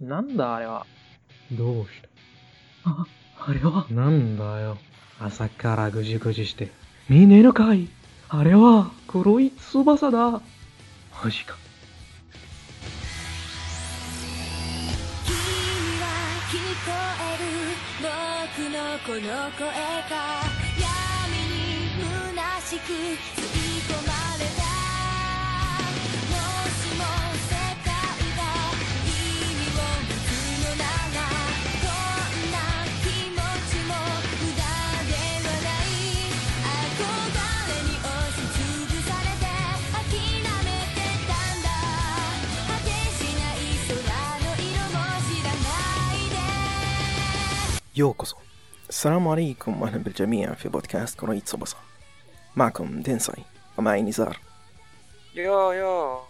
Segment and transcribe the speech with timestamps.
[0.00, 0.86] なんだあれは。
[1.52, 1.90] どうし
[2.84, 3.04] あ、
[3.38, 3.84] あれは？
[3.86, 4.78] たなんだよ。
[5.20, 6.70] 朝からぐじぐじして。
[7.10, 7.88] 見ねえのかい？
[8.30, 10.18] あれは、黒い翼だ。
[10.30, 10.40] マ
[11.30, 11.54] ジか。
[15.26, 15.34] 君
[16.00, 16.06] は
[16.48, 16.56] 聞
[16.86, 17.44] こえる
[18.56, 20.14] 僕のこの声が
[20.80, 20.88] 闇
[21.44, 22.00] に
[22.32, 23.42] 虚しく吸
[23.76, 24.09] い込ま
[48.00, 48.36] で ようこそ.
[48.88, 51.76] السلام عليكم وأهلا بالجميع في بودكاست كرويت صبصة.
[52.56, 53.44] معكم دينساي
[53.78, 54.38] ومعي نزار.
[55.34, 56.20] yo yo.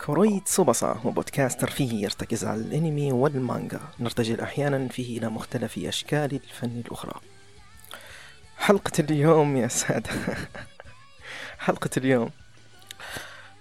[0.00, 3.80] كرويت صبصة هو بودكاست ترفيهي يرتكز على الأنمي والمانجا.
[4.00, 7.20] نرتجل أحيانا فيه إلى مختلف أشكال الفن الأخرى.
[8.58, 10.10] حلقة اليوم يا سادة.
[11.66, 12.30] حلقة اليوم.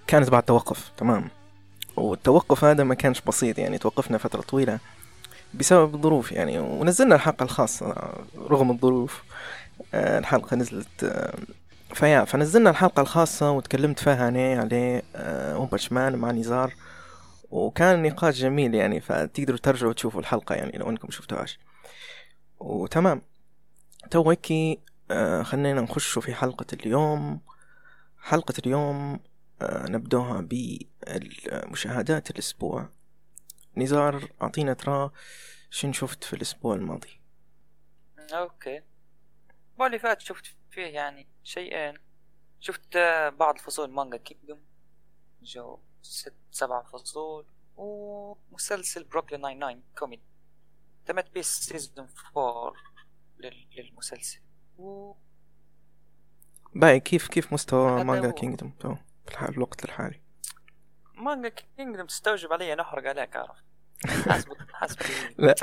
[0.08, 1.30] كانت بعد توقف تمام.
[1.96, 4.80] والتوقف هذا ما كانش بسيط يعني توقفنا فترة طويلة.
[5.54, 9.24] بسبب الظروف يعني ونزلنا الحلقة الخاصة رغم الظروف.
[9.94, 11.34] آه، الحلقة نزلت آه،
[11.94, 16.74] فيا فنزلنا الحلقة الخاصة وتكلمت فيها أنا عليه آه، وبشمان مع نزار
[17.52, 21.60] وكان نقاش جميل يعني فتقدروا ترجعوا تشوفوا الحلقة يعني لو أنكم شفتوهاش.
[22.60, 23.22] وتمام.
[24.12, 24.80] تو هيك
[25.12, 27.40] آه، خلينا نخش في حلقة اليوم.
[28.22, 29.20] حلقة اليوم
[29.62, 32.90] آه، نبدوها بمشاهدات الأسبوع.
[33.78, 35.12] نزار أعطينا ترى
[35.70, 37.22] شن شفت في الأسبوع الماضي؟
[38.34, 38.82] okay.
[39.68, 41.98] الأسبوع اللي فات شفت فيه يعني شيئين.
[42.60, 42.98] شفت
[43.40, 44.62] بعض فصول مانجا Kingdom
[45.42, 47.46] جو ست سبع فصول
[47.78, 50.24] ومسلسل Brooklyn Nine-Nine كوميدي.
[51.06, 52.78] تمت بيه season four
[53.40, 54.40] لل- للمسلسل.
[54.78, 55.14] و
[56.76, 58.32] باهي كيف كيف مستوى مانجا.
[58.32, 58.74] Kingdom؟
[59.28, 60.23] في الوقت الحالي.
[61.24, 63.64] مانجا Kingdom تستوجب علي نحرق عليك عرفت؟
[64.30, 64.98] حسب حسب
[65.38, 65.56] لا.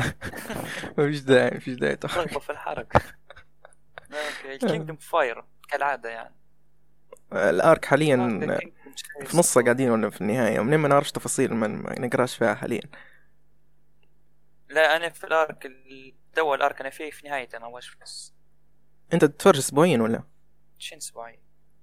[0.99, 2.39] ما فيش داعي ما فيش داعي تحرق.
[2.39, 2.97] في الحرق.
[4.13, 6.35] okay ال Kingdom fire كالعادة يعني.
[7.33, 8.17] ال arc حاليا
[9.27, 11.67] في نصه قاعدين ولا في النهاية؟ منين ما نعرفش تفاصيل ما
[12.01, 12.81] نقراش فيها حاليا.
[14.69, 17.97] لا أنا في ال arc ال- تو ال arc أنا فيه في نهايته أنا واش
[17.97, 18.35] بس.
[19.13, 20.23] أنت تتفرج اسبوعيا ولا؟
[20.79, 21.39] شين أسبوعين؟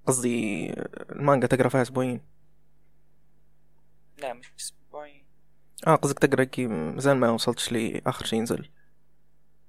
[0.07, 0.69] قصدي
[1.09, 2.21] المانجا تقرأ فيها اسبوعيا
[4.17, 5.25] لا مش أسبوعين
[5.87, 8.69] آه قصدك تقرأ كي مازال ما وصلتش لاخر شيء ينزل.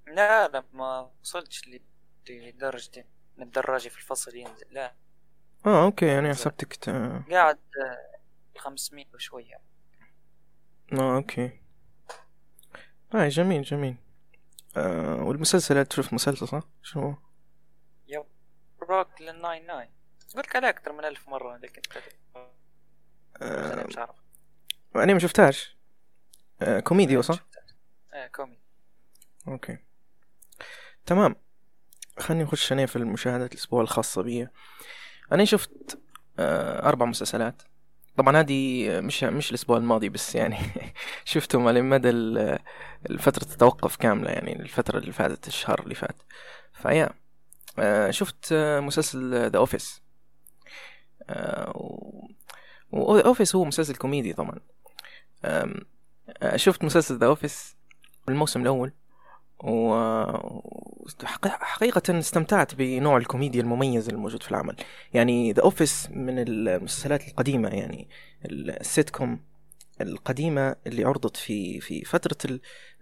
[0.07, 1.63] لا لا ما وصلتش
[2.29, 4.95] لدرجة من الدراجة في الفصل ينزل لا.
[5.67, 6.89] آه okay يعني حسبتك ت...
[6.89, 7.59] آه قاعد
[8.57, 9.61] آه، 500 وشوية.
[10.93, 11.51] okay.
[13.15, 13.97] آه جميل جميل.
[14.77, 17.15] آه والمسلسلات تشوف مسلسل صح؟ شو هو؟
[18.09, 18.25] yep.
[18.81, 19.91] Brooklyn Nine-Nine.
[20.37, 21.83] قلت عليه أكثر من ألف مرة لكن
[23.43, 24.28] آه مش عارف.
[25.03, 25.77] أنا ما شفتهاش.
[26.63, 27.47] آه كوميديو صح؟
[28.15, 28.61] إيه كوميدي.
[29.49, 29.79] okay.
[31.07, 31.37] تمام.
[32.19, 34.49] خليني نخش أنا في المشاهدات الأسبوع الخاصة بي.
[35.33, 35.99] أنا شفت
[36.39, 37.63] آه أربع مسلسلات.
[38.17, 40.57] طبعا هذه مش مش الأسبوع الماضي بس يعني
[41.25, 42.59] شفتهم على مدى ال-
[43.11, 46.23] الفترة التوقف كاملة يعني الفترة اللي فاتت الشهر اللي فات.
[46.73, 47.09] فيا
[47.79, 50.03] آه شفت آه مسلسل The Office
[52.93, 54.59] و Office هو مسلسل كوميدي طبعا.
[56.57, 57.77] شفت مسلسل The Office
[58.29, 58.93] الموسم الأول
[59.65, 59.71] و
[61.23, 64.77] وحقي- حقيقة استمتعت بنوع الكوميديا المميز الموجود في العمل.
[65.15, 68.09] يعني The Office من المسلسلات القديمة يعني
[68.45, 69.41] السيت كوم
[70.01, 72.61] القديمة اللي عرضت في في فترة ال-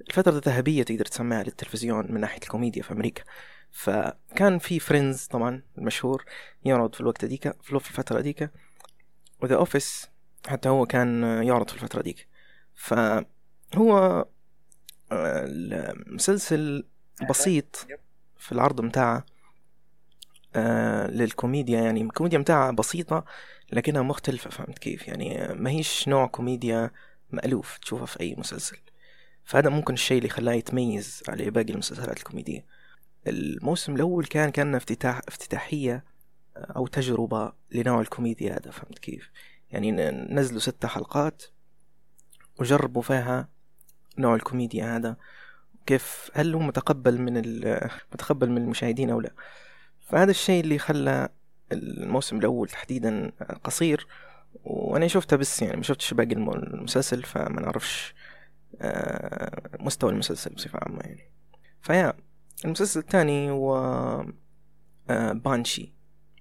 [0.08, 3.22] الفترة الذهبية تقدر تسميها للتلفزيون من ناحية الكوميديا في أمريكا.
[3.70, 6.24] فكان في Friends طبعا المشهور
[6.64, 8.50] يعرض في الوقت ديك في الفترة ديك
[9.42, 10.08] و The Office
[10.48, 12.28] حتى هو كان يعرض في الفترة ديك.
[12.74, 14.26] فهو
[15.12, 16.84] آه، المسلسل
[17.30, 17.86] بسيط.
[18.38, 19.26] في العرض متاعه
[20.56, 22.02] آه للكوميديا يعني.
[22.02, 23.24] الكوميديا متاعها بسيطة
[23.72, 26.90] لكنها مختلفة فهمت كيف؟ يعني آه، ما هيش نوع كوميديا
[27.30, 28.76] مألوف تشوفها في أي مسلسل.
[29.44, 32.66] فهذا ممكن الشيء اللي خلاه يتميز على باقي المسلسلات الكوميدية.
[33.26, 36.04] الموسم الأول كان كان افتتاح افتتاحية
[36.56, 39.30] آه، أو تجربة لنوع الكوميديا هذا فهمت كيف؟
[39.70, 39.90] يعني
[40.34, 41.42] نزلوا ست حلقات
[42.60, 43.48] وجربوا فيها
[44.18, 45.16] نوع الكوميديا هذا
[45.86, 47.60] كيف هل هو متقبل من
[48.12, 49.32] متقبل من المشاهدين أو لا.
[50.00, 51.28] فهذا الشيء اللي خلى
[51.72, 53.32] الموسم الأول تحديدا
[53.64, 54.06] قصير
[54.64, 58.14] وأنا شفتها بس يعني ما شفتش باقي الم- المسلسل فما نعرفش
[58.80, 61.30] آه، مستوى المسلسل بصفة عامة يعني.
[61.82, 62.14] فيا
[62.64, 63.76] المسلسل الثاني هو
[65.10, 65.92] آه، بانشي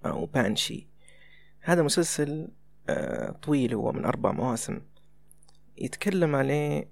[0.06, 0.88] أو بانشي.
[1.62, 2.48] هذا مسلسل
[3.42, 4.82] طويل هو من أربع مواسم
[5.78, 6.90] يتكلم عليه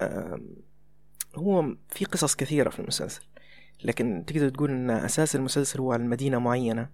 [0.00, 0.56] آم،
[1.34, 3.22] هو في قصص كثيرة في المسلسل
[3.84, 6.90] لكن تقدر تقول إن أساس المسلسل هو عن مدينة معينة.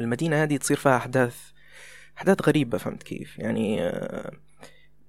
[0.00, 1.50] المدينة هذه تصير فيها أحداث
[2.18, 4.32] أحداث غريبة فهمت كيف؟ يعني آه،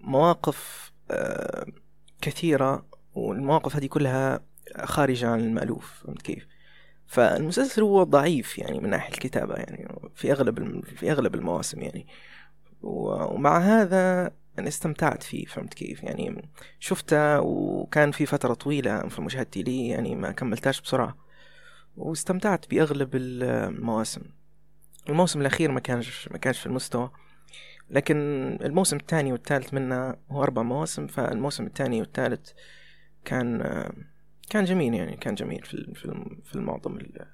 [0.02, 1.66] مواقف آه،
[2.22, 4.40] كثيرة والمواقف هذه كلها
[4.84, 6.48] خارجة عن المألوف فهمت كيف؟
[7.08, 12.08] فالمسلسل هو ضعيف يعني من ناحية الكتابة يعني في أغلب في أغلب المواسم يعني.
[12.82, 16.50] ومع هذا أنا استمتعت فيه فهمت كيف؟ يعني
[16.80, 21.18] شفته وكان في فترة طويلة في مشاهدتي لي يعني ما كملتاش بسرعة.
[21.98, 24.22] واستمتعت بأغلب المواسم.
[25.10, 27.12] الموسم الأخير ما كانش ما كانش في المستوى.
[27.90, 28.18] لكن
[28.62, 32.52] الموسم الثاني والثالث منه هو أربع مواسم فالموسم الثاني والثالث
[33.26, 33.62] كان
[34.50, 37.26] كان جميل يعني كان جميل في في في المعظم ال-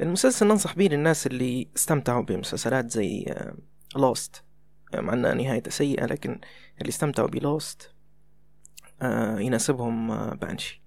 [0.00, 3.34] المسلسل ننصح به للناس اللي استمتعوا بمسلسلات زي
[3.96, 4.44] Lost
[4.94, 6.40] مع إنها نهايته سيئة لكن
[6.80, 7.90] اللي استمتعوا ب Lost
[9.02, 10.82] آه يناسبهم آه Banshee.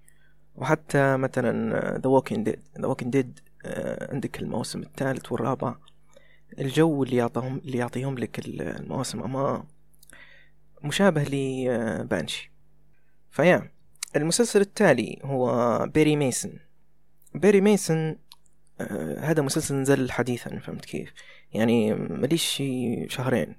[0.54, 3.40] وحتى مثلا The Walking Dead The Walking Dead
[4.12, 5.74] عندك الموسم الثالث والرابع.
[6.58, 9.64] الجو اللي يعطيهم اللي يعطيهم لك ال- المواسم أما
[10.84, 12.52] مشابه ل Banshee
[13.30, 13.70] فيا.
[14.16, 16.58] المسلسل التالي هو Perry Mason
[17.34, 18.18] Perry Mason
[18.80, 21.12] آه هذا مسلسل نزل حديثا فهمت كيف؟
[21.52, 22.62] يعني مليش
[23.08, 23.56] شهرين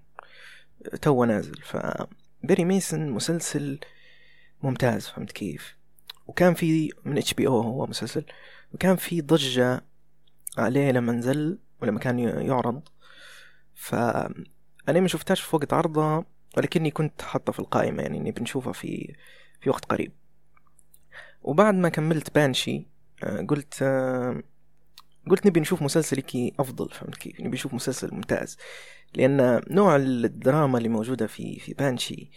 [1.01, 1.61] تو نازل.
[1.63, 1.77] ف
[2.43, 3.79] Perry Mason مسلسل
[4.63, 5.77] ممتاز فهمت كيف؟
[6.27, 8.25] وكان في من HBO هو مسلسل
[8.73, 9.81] وكان في ضجة
[10.57, 12.81] عليه لما نزل ولما كان يعرض.
[13.75, 13.95] ف
[14.89, 16.25] أنا ما شفتهاش في وقت عرضها
[16.57, 19.15] ولكني كنت حاطه في القائمة يعني إني بنشوفها في
[19.61, 20.11] في وقت قريب.
[21.47, 22.87] وبعد ما كملت بانشي
[23.23, 24.43] آه، قلت آه،
[25.29, 28.57] قلت نبي نشوف مسلسل كي أفضل فهمت كيف؟ نبي نشوف مسلسل ممتاز.
[29.15, 32.31] لأن نوع الدراما اللي موجودة في في بانشي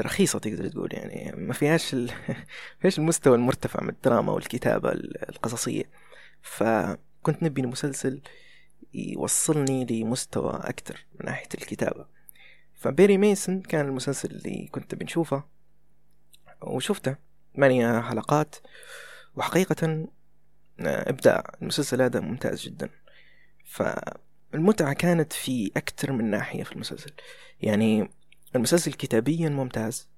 [0.00, 2.10] رخيصة تقدر تقول يعني ما فيهاش ال...
[2.80, 5.90] فيهاش المستوى المرتفع من الدراما والكتابة ال- القصصية.
[6.42, 8.20] فكنت نبي مسلسل
[8.94, 12.06] يوصلني لمستوى أكتر من ناحية الكتابة.
[12.74, 15.44] فبيري ميسون كان المسلسل اللي كنت بنشوفه
[16.62, 17.27] وشفته.
[17.58, 18.56] ثمانية حلقات.
[19.36, 20.06] وحقيقة
[20.80, 21.54] إبداع.
[21.62, 22.90] المسلسل هذا ممتاز جدا.
[23.64, 27.12] فالمتعة كانت في أكثر من ناحية في المسلسل.
[27.60, 28.10] يعني
[28.56, 30.08] المسلسل كتابيا ممتاز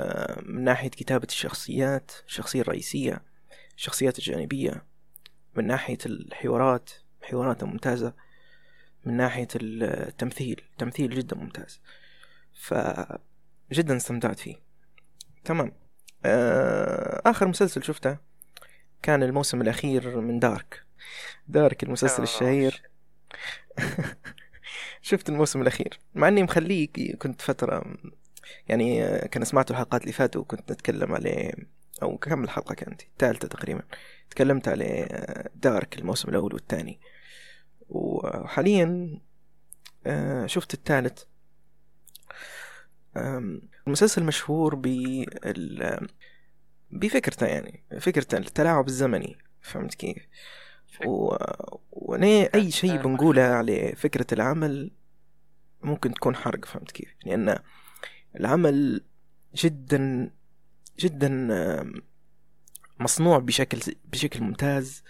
[0.00, 3.22] آه، من ناحية كتابة الشخصيات الشخصية الرئيسية
[3.76, 4.84] الشخصيات الجانبية
[5.56, 6.90] من ناحية الحوارات
[7.22, 8.14] حواراتها ممتازة.
[9.04, 11.80] من ناحية التمثيل تمثيل جدا ممتاز.
[12.54, 14.56] فجدا استمتعت فيه.
[15.44, 15.82] تمام.
[16.24, 18.16] آخر مسلسل شفته
[19.02, 20.82] كان الموسم الأخير من دارك.
[21.48, 22.82] دارك المسلسل الشهير.
[25.02, 26.00] شفت الموسم الأخير.
[26.14, 26.88] مع إني مخليه
[27.18, 27.94] كنت فترة
[28.68, 31.52] يعني آه، كان سمعت الحلقات اللي فاتوا وكنت نتكلم عليه
[32.02, 33.82] أو كم الحلقة كانت؟ الثالثة تقريبا.
[34.30, 37.00] تكلمت عليه آه، دارك الموسم الأول والثاني.
[37.88, 39.18] وحاليا
[40.06, 41.22] آه، شفت الثالث.
[43.16, 46.08] المسلسل مشهور بال
[46.90, 50.26] بفكرته يعني فكرته التلاعب الزمني فهمت كيف؟
[51.06, 51.36] و...
[51.92, 54.90] وأنا أي شيء بنقوله على فكرة العمل
[55.82, 57.58] ممكن تكون حرق فهمت كيف؟ لأن
[58.40, 59.04] العمل
[59.54, 60.30] جدا
[60.98, 61.48] جدا
[63.00, 65.02] مصنوع بشكل بشكل ممتاز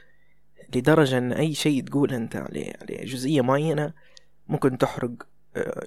[0.74, 3.92] لدرجة إن أي شيء تقول أنت عليه عليه جزئية معينة
[4.48, 5.12] ممكن تحرق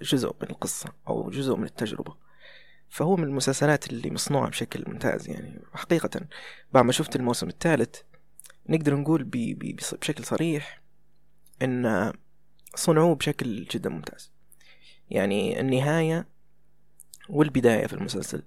[0.02, 2.16] جزء من القصة أو جزء من التجربة.
[2.90, 5.62] فهو من المسلسلات اللي مصنوعة بشكل ممتاز يعني.
[5.74, 6.22] حقيقة
[6.74, 7.96] بعد ما شفت الموسم الثالث
[8.70, 10.82] نقدر نقول ب- ب- بص- بشكل صريح
[11.62, 12.14] إن
[12.76, 14.32] صنعوه بشكل جدا ممتاز.
[15.10, 16.28] يعني النهاية
[17.30, 18.44] والبداية في المسلسل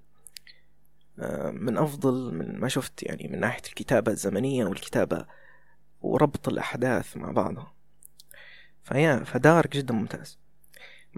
[1.18, 5.26] آه، من أفضل من ما شفت يعني من ناحية الكتابة الزمنية والكتابة
[6.00, 7.74] وربط الأحداث مع بعضها.
[8.84, 10.38] فيا فدارك جدا ممتاز.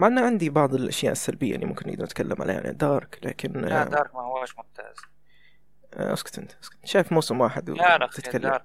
[0.00, 2.66] مع أن عندي بعض الأشياء السلبية اللي ممكن نقدر نتكلم عليها.
[2.66, 4.97] عن دارك لكن لا آه، دارك ما هوش ممتاز.
[5.95, 6.87] آه، أسكت أنت أسكت.
[6.87, 8.61] شايف موسم واحد لا لا أخي، وتتكلم.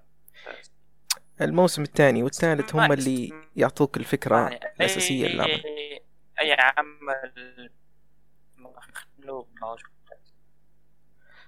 [1.41, 6.01] الموسم الثاني والثالث هم اللي يعطوك الفكرة يعني الأساسية للعمل أي
[6.41, 7.71] أي عمل
[8.57, 10.35] مخلوق ما هوش ممتاز.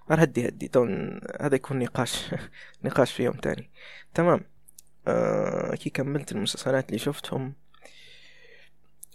[0.10, 0.68] هدي هدي.
[0.68, 2.36] دون هذا يكون نقاش
[2.84, 3.72] نقاش في يوم تاني.
[4.14, 4.42] تمام.
[5.08, 7.54] آه كي كملت المسلسلات اللي شفتهم.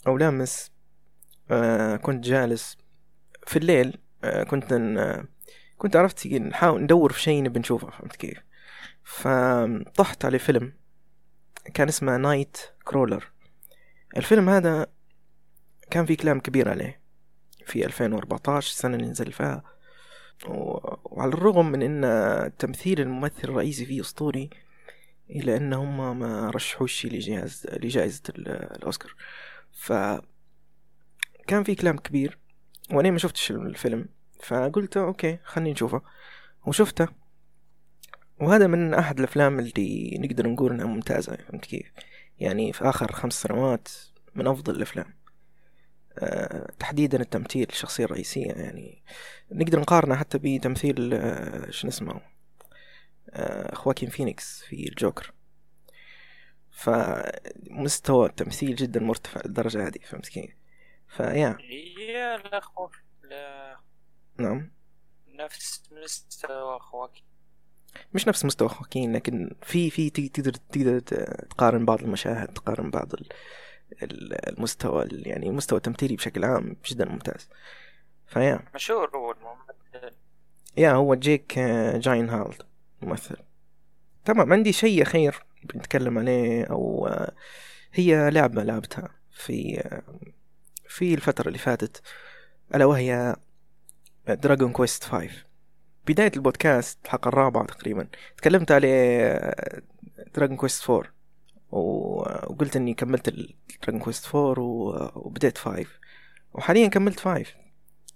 [0.07, 0.71] أو لامس
[1.51, 2.77] آه كنت جالس
[3.47, 5.25] في الليل آه كنت ن-
[5.79, 8.39] كنت عرفت نحاول ندور في شيء نبي نشوفه فهمت كيف؟
[9.05, 10.73] فطحت على فيلم
[11.75, 13.31] كان اسمه Nightcrawler
[14.17, 14.87] الفيلم هذا
[15.91, 17.01] كان في كلام كبير عليه.
[17.67, 19.63] في 2014 السنة اللي نزل فيها.
[20.47, 24.51] وعلى الرغم من إن تمثيل الممثل الرئيسي فيه أسطوري
[25.31, 29.15] إلا إن هم ما رشحوش لجائزة لجائزة الأوسكار.
[29.73, 29.93] ف
[31.47, 32.39] كان في كلام كبير
[32.93, 34.07] وأنا ما شفتش الفيلم
[34.43, 36.03] فقلت okay خلني نشوفه.
[36.67, 37.09] وشفته.
[38.41, 41.93] وهذا من أحد الأفلام اللي نقدر نقول إنها ممتازة فهمت كيف؟
[42.39, 43.89] يعني في آخر خمس سنوات
[44.35, 45.15] من أفضل الأفلام.
[46.19, 49.03] أه تحديدا التمثيل الشخصية الرئيسية يعني
[49.53, 52.21] نقدر نقارنه حتى بتمثيل أه شنو اسمه؟
[53.31, 55.33] أه خواكين فينيكس في الجوكر.
[56.73, 60.51] فمستوى التمثيل جدا مرتفع للدرجة هذه فهمت كيف
[61.09, 61.59] فيا
[61.99, 63.77] يا لا خوف لا
[64.39, 64.73] نعم.
[65.29, 67.25] نفس مستوى خواكين.
[68.15, 71.01] مش نفس مستوى خواكين لكن في في تقدر تقدر
[71.51, 73.13] تقارن بعض المشاهد تقارن بعض
[74.03, 77.49] المستوى يعني المستوى التمثيلي بشكل عام جدا ممتاز.
[78.27, 80.17] فيا مشهور هو الممثل.
[80.77, 81.59] يا هو جيك
[81.95, 82.63] جاين هالد
[83.03, 83.37] ممثل.
[84.25, 85.45] تمام عندي شيء أخير.
[85.65, 87.11] بنتكلم عليه أو
[87.93, 89.83] هي لعبة لعبتها في
[90.89, 92.03] في الفترة اللي فاتت
[92.75, 93.37] ألا وهي
[94.29, 95.29] Dragon Quest 5
[96.07, 99.55] بداية البودكاست الحلقة الرابعة تقريبا تكلمت عليه
[100.35, 101.13] Dragon Quest 4
[101.71, 103.35] وقلت إني كملت
[103.83, 105.87] Dragon Quest 4 وبديت 5
[106.55, 107.45] وحاليا كملت 5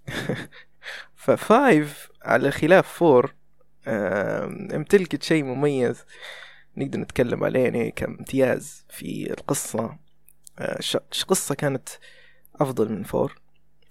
[1.15, 1.87] ف 5
[2.23, 3.37] على خلاف 4
[3.87, 6.05] امتلكت شيء مميز.
[6.77, 9.97] نقدر نتكلم عليه يعني كامتياز في القصة.
[11.27, 11.89] قصة كانت
[12.55, 13.41] أفضل من four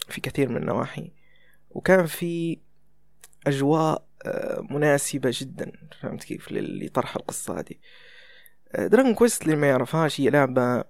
[0.09, 1.13] في كثير من النواحي.
[1.71, 2.59] وكان في
[3.47, 4.07] أجواء
[4.71, 7.75] مناسبة جدا فهمت كيف؟ لطرح القصة هذه.
[8.89, 10.85] Dragon Quest اللي ما يعرفهاش هي لعبة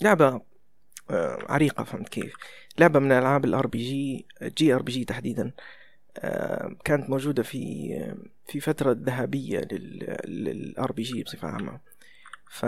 [0.00, 0.40] لعبة
[1.48, 2.34] عريقة فهمت كيف؟
[2.78, 5.52] لعبة من ألعاب ال RPG J RPG تحديدا.
[6.84, 8.14] كانت موجودة في
[8.48, 9.68] في فترة ذهبية
[10.24, 11.80] لل RPG بصفة عامة.
[12.50, 12.66] ف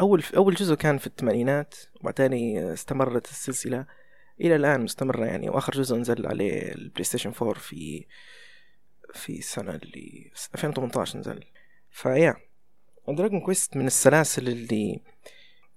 [0.00, 3.86] أول أول جزء كان في الثمانينات وبعدين استمرت السلسلة
[4.40, 5.48] إلى الآن مستمرة يعني.
[5.50, 8.06] وآخر جزء نزل عليه ال PlayStation 4 في
[9.14, 11.44] في السنة اللي 2018 نزل.
[11.90, 12.36] فيا
[13.08, 15.00] Dragon Quest من السلاسل اللي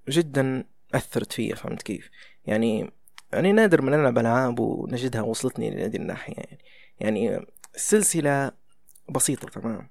[0.10, 2.10] جدا أثرت فيا فهمت كيف؟
[2.46, 2.92] يعني
[3.34, 6.60] يعني نادر من ألعب ألعاب ونجدها وصلتني لهذه الناحية يعني.
[7.00, 8.52] يعني السلسلة
[9.10, 9.90] بسيطة تمام.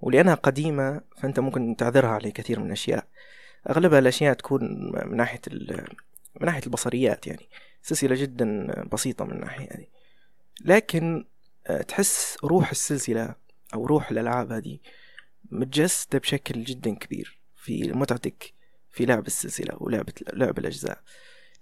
[0.00, 3.06] ولأنها قديمة فأنت ممكن تعذرها على كثير من الأشياء.
[3.70, 5.40] أغلبها الأشياء تكون من ناحية
[6.40, 7.48] من ناحية البصريات يعني.
[7.82, 9.86] سلسلة جدا بسيطة من الناحية هذه
[10.64, 11.24] لكن
[11.88, 13.34] تحس روح السلسلة
[13.74, 14.78] أو روح الألعاب هذه
[15.50, 18.52] متجسدة بشكل جدا كبير في متعتك
[18.92, 21.00] في لعب السلسلة ولعبة لعب الأجزاء.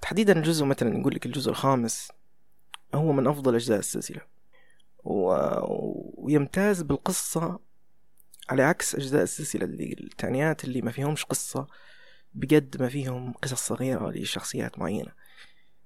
[0.00, 2.12] تحديدا الجزء مثلا نقول لك الجزء الخامس
[2.94, 4.20] هو من أفضل أجزاء السلسلة.
[5.04, 5.34] و...
[6.16, 7.58] ويمتاز بالقصة
[8.50, 11.66] على عكس أجزاء السلسلة اللي التانيات اللي ما فيهمش قصة
[12.34, 15.12] بجد ما فيهم قصص صغيرة لشخصيات معينة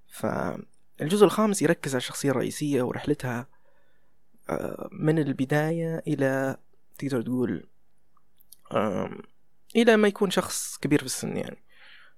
[0.08, 3.46] فالجزء الخامس يركز على الشخصية الرئيسية ورحلتها
[4.92, 6.56] من البداية إلى
[6.98, 7.66] تقدر تقول
[9.76, 11.62] إلى ما يكون شخص كبير في السن يعني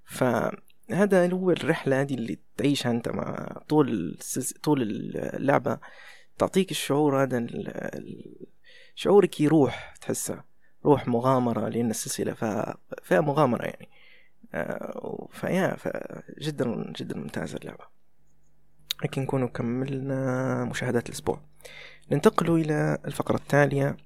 [0.04, 4.18] فهذا هو الرحلة هذه اللي تعيشها أنت مع طول.
[4.62, 5.78] طول اللعبة
[6.38, 7.46] تعطيك الشعور هذا
[8.94, 10.42] شعورك يروح تحسه
[10.84, 12.34] روح مغامرة لأن السلسلة
[13.02, 13.88] فيها مغامرة يعني.
[15.30, 17.84] فيا فجدا جدا ممتازة اللعبة.
[19.04, 21.40] لكن نكون كملنا مشاهدات الأسبوع.
[22.12, 23.96] ننتقل إلى الفقرة التالية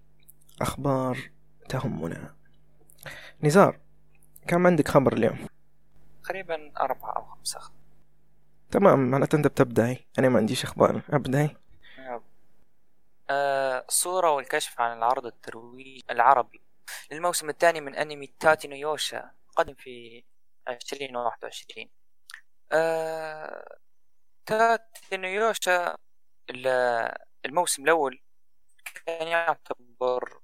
[0.60, 1.18] أخبار
[1.68, 2.34] تهمنا.
[3.42, 3.78] نزار
[4.46, 5.38] كم عندك خبر اليوم؟
[6.24, 7.60] تقريبا أربعة أو خمسة
[8.70, 11.56] تمام معناته أنت بتبدأي أنا ما عنديش أخبار أبدأي
[13.32, 16.62] آه صورة والكشف عن العرض الترويجي العربي
[17.12, 20.24] للموسم الثاني من أنمي تاتينو يوشا قدم في
[20.68, 21.90] عشرين واحد وعشرين.
[22.72, 23.78] آه
[24.46, 25.96] Tate no Yuusha
[27.46, 28.22] الموسم الأول
[29.06, 30.40] كان يعتبر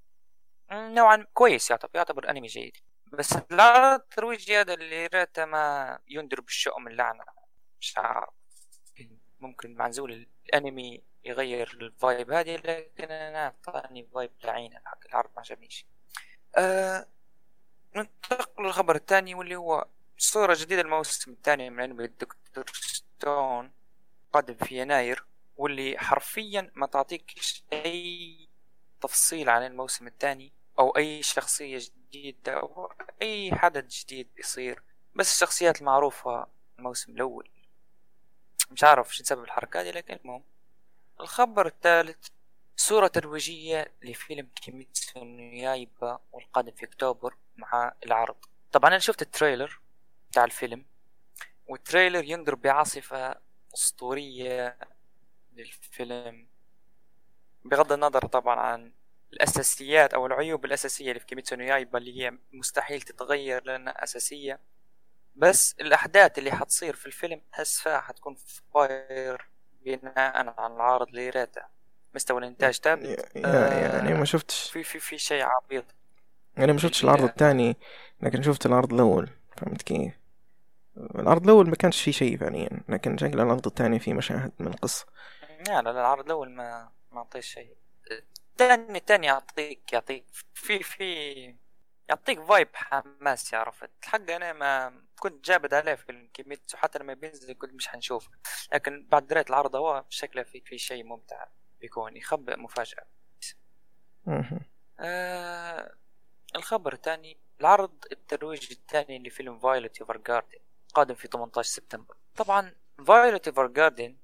[0.72, 2.76] نوعا كويس يعتبر يعتبر أنمي جيد.
[3.12, 7.24] بس العرض الترويجي هذا اللي ريته ما ينذر بالشؤم اللعنة
[7.80, 8.28] مش عارف
[9.40, 15.30] ممكن مع نزول الأنمي يغير ال vibe هذه لكن أنا أعطاني vibe لعينة حق العرض
[15.36, 15.86] ما عجبنيش
[16.56, 17.06] أه
[17.96, 19.86] ننتقل للخبر الثاني واللي هو
[20.18, 22.64] صورة جديدة الموسم الثاني من anime ال Dr.
[22.74, 23.72] Stone
[24.32, 25.24] قادم في يناير
[25.56, 27.34] واللي حرفيا ما تعطيك
[27.72, 28.48] أي
[29.00, 32.92] تفصيل عن الموسم الثاني أو أي شخصية جديدة أو
[33.22, 34.82] أي حدث جديد بيصير
[35.14, 36.46] بس الشخصيات المعروفة
[36.78, 37.48] الموسم الأول.
[38.70, 40.42] مش عارف شو سبب الحركة دي لكن المهم.
[41.20, 42.26] الخبر الثالث
[42.76, 48.36] صورة ترويجية لفيلم Kimetsu Yaiba والقادم في أكتوبر مع العرض.
[48.72, 49.80] طبعا أنا شفت ال trailer
[50.30, 50.84] بتاع الفيلم
[51.66, 53.36] وال trailer ينذر بعاصفة
[53.74, 54.78] أسطورية
[55.56, 56.46] للفيلم
[57.64, 58.92] بغض النظر طبعا عن
[59.32, 64.60] الأساسيات أو العيوب الأساسية اللي في Kimetsu Yaiba اللي هي مستحيل تتغير لأنها أساسية.
[65.38, 68.36] بس الأحداث اللي حتصير في الفيلم حسها حتكون
[68.74, 69.48] fire
[69.84, 71.62] بناء على العرض ليراتا
[72.14, 73.04] مستوى الإنتاج ثابت
[73.36, 74.70] يا- يعني ما شفتش.
[74.70, 75.84] في في في شيء عبيط.
[76.58, 77.76] أنا ما شفتش العرض الثاني
[78.22, 80.12] لكن شفت العرض الأول فهمت كيف؟
[80.96, 85.06] العرض الأول ما كانش فيه شيء فعليا لكن شكل العرض الثاني فيه مشاهد من القصة.
[85.66, 87.76] لا لا لا، العرض الأول ما ما أعطيش شيء.
[88.52, 91.54] الثاني الثاني يعطيك يعطيك في في
[92.08, 93.90] يعطيك vibe حماس عرفت.
[94.02, 98.28] الحق أنا ما كنت جابد عليه في Kimetsu حتى لما بينزل قلت مش حنشوف.
[98.72, 101.44] لكن بعد دريت العرض هو شكله في في شيء ممتع
[101.80, 103.06] بيكون يخبئ مفاجأة.
[104.26, 104.60] مهم.
[105.00, 105.94] آه
[106.56, 110.58] الخبر الثاني العرض الترويج الثاني لفيلم Violet Evergarden
[110.94, 112.16] قادم في 18 سبتمبر.
[112.36, 112.74] طبعا
[113.06, 114.16] Violet Evergarden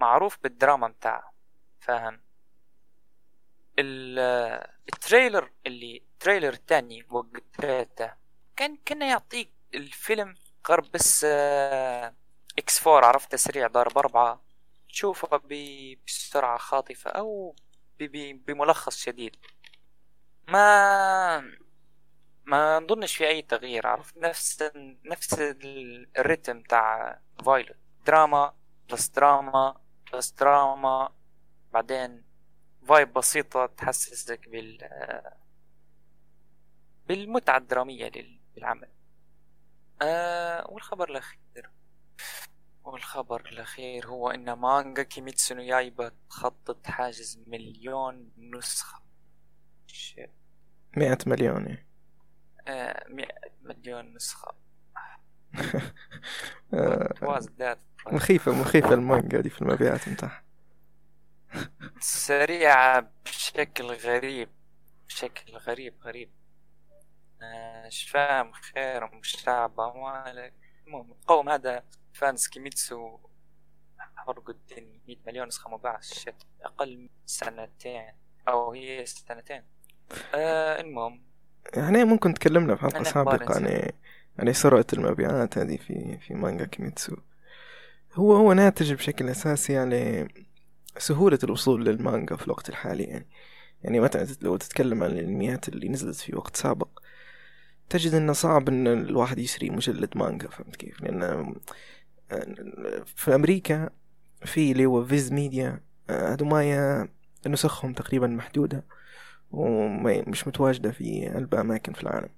[0.00, 1.32] معروف بالدراما بتاعه
[1.80, 2.20] فاهم؟
[3.78, 8.16] ال trailer اللي ال trailer الثاني وقتها
[8.56, 10.34] كان كنا يعطيك الفيلم
[10.68, 12.14] غرب بس آه،
[12.58, 14.42] X four عرفت؟ تسريع ضرب أربعة.
[14.88, 15.40] تشوفه
[16.06, 17.56] بسرعة خاطفة أو
[18.00, 19.36] بملخص شديد.
[20.48, 21.38] ما
[22.44, 24.64] ما نظنش في أي تغيير عرفت؟ نفس
[25.04, 27.76] نفس ال- ال rythme تاع Violet.
[28.06, 28.54] دراما
[28.90, 29.80] plus دراما
[30.12, 31.12] plus دراما
[31.72, 32.24] بعدين
[32.88, 34.78] vibe بسيطة تحسسك بال
[37.08, 38.88] بالمتعة الدرامية لل- للعمل
[40.02, 41.70] آه والخبر الأخير
[42.84, 49.00] والخبر الأخير هو إن manga Kimetsu no Yaiba تخطت حاجز مليون نسخة.
[50.96, 51.86] مئة مليون يعني.
[52.68, 54.54] آه، مئة مليون نسخة?
[58.12, 60.42] مخيفة مخيفة المانجا دي في المبيعات متاعها
[62.00, 64.48] سريعة بشكل غريب
[65.08, 66.30] بشكل غريب غريب.
[67.42, 70.52] آه، مش فاهم؟ خير ومش تعبة ما عليك
[70.86, 71.82] المهم القوم هذا
[72.12, 73.18] fans Kimetsu
[74.16, 78.12] حرقوا الدنيا 100 مليون نسخة مباعة shit أقل من سنتين.
[78.48, 79.62] أو هي سنتين.
[80.34, 81.22] آه المهم.
[81.76, 83.92] يعني ممكن تكلمنا في حلقة سابقة عن إنسان.
[84.38, 87.16] عن سرعة المبيعات هذه في في manga Kimetsu.
[88.14, 90.28] هو هو ناتج بشكل أساسي على
[90.98, 93.26] سهولة الوصول للمانجا في الوقت الحالي يعني.
[93.82, 96.88] يعني مثلا لو تتكلم عن ال animeات اللي نزلت في وقت سابق
[97.88, 101.54] تجد إنه صعب إن الواحد يشتري مجلد مانجا فهمت كيف؟ لأن
[103.06, 103.90] في أمريكا
[104.44, 105.80] في اللي هو Viz Media
[106.10, 107.08] هذوما
[107.46, 108.84] نسخهم تقريبا محدودة
[109.50, 112.28] ومش متواجدة في أغلب أماكن في العالم.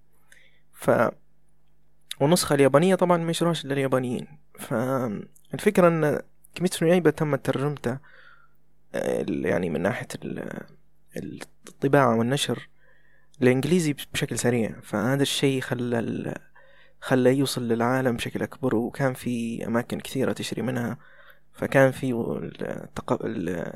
[0.73, 0.91] ف
[2.21, 4.27] والنسخة اليابانية طبعا ما يشتروهاش إلا اليابانيين.
[4.59, 6.21] فالفكرة أن
[6.55, 8.01] كيميتسو نو يايبا تم ترجمته آه،
[9.29, 10.67] يعني من ناحية ال-
[11.69, 12.69] الطباعة والنشر
[13.43, 14.81] الإنجليزي بشكل سريع.
[14.81, 16.35] فهذا الشيء خلى
[17.01, 20.99] خلى يوصل للعالم بشكل أكبر وكان في أماكن كثيرة تشتري منها.
[21.53, 22.13] فكان في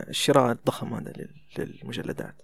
[0.09, 2.43] الشراء الضخم هذا لل- للمجلدات.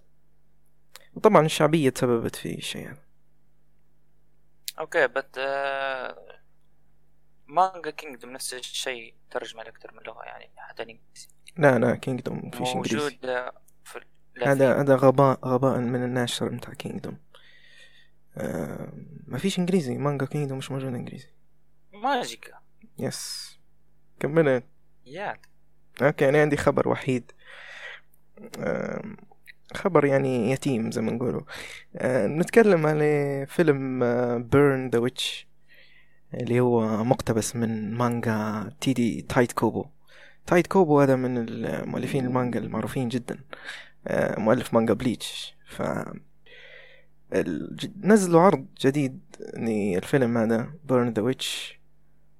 [1.13, 3.03] وطبعا الشعبية تسببت في الشيء هذا.
[4.79, 5.39] okay but
[7.47, 11.29] مانجا Kingdom نفس الشيء ترجمة لأكثر من لغة يعني حتى الإنجليزي
[11.59, 12.95] لا لا Kingdom فيش إنجليزي.
[13.03, 13.51] موجود آه،
[13.83, 13.99] في
[14.45, 17.17] هذا هذا غباء غباء من الناشر متاع Kingdom
[18.37, 18.93] آه
[19.27, 19.97] ما فيش إنجليزي.
[19.97, 21.27] مانجا Kingdom مش موجود إنجليزي.
[21.93, 22.53] ماجيكا.
[22.99, 23.59] yes
[24.19, 24.63] كملت
[25.05, 25.37] yeah
[26.01, 27.31] okay أنا عندي خبر وحيد.
[28.59, 29.03] آه
[29.73, 31.41] خبر يعني يتيم زي ما نقولوا.
[31.95, 33.99] آه نتكلم على فيلم
[34.43, 35.47] Burn the Witch
[36.33, 39.85] اللي هو مقتبس من مانجا تيدي تايت كوبو
[40.49, 43.39] تايت كوبو هذا من المؤلفين المانجا المعروفين جدا.
[44.07, 45.55] آه، مؤلف مانجا Bleach.
[45.65, 45.81] ف
[48.03, 49.19] نزلوا عرض جديد
[49.57, 51.79] للفيلم هذا Burn the Witch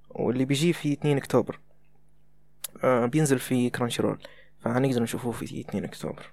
[0.08, 1.60] واللي بيجي في 2 أكتوبر.
[2.84, 4.22] آه، بينزل في Crunchyroll
[4.58, 6.32] فهنقدر نشوفوه في 2 أكتوبر.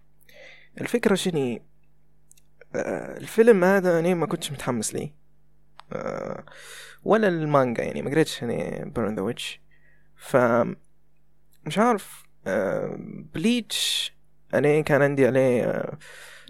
[0.81, 1.61] الفكرة شني
[2.75, 5.13] آه، الفيلم هذا أنا ما كنتش متحمس ليه.
[7.03, 9.61] ولا المانجا يعني ما قريتش يعني Burn the Witch
[10.15, 10.37] ف
[11.67, 12.97] مش عارف آه،
[13.33, 14.13] Bleach
[14.53, 15.97] أنا كان عندي عليه آه،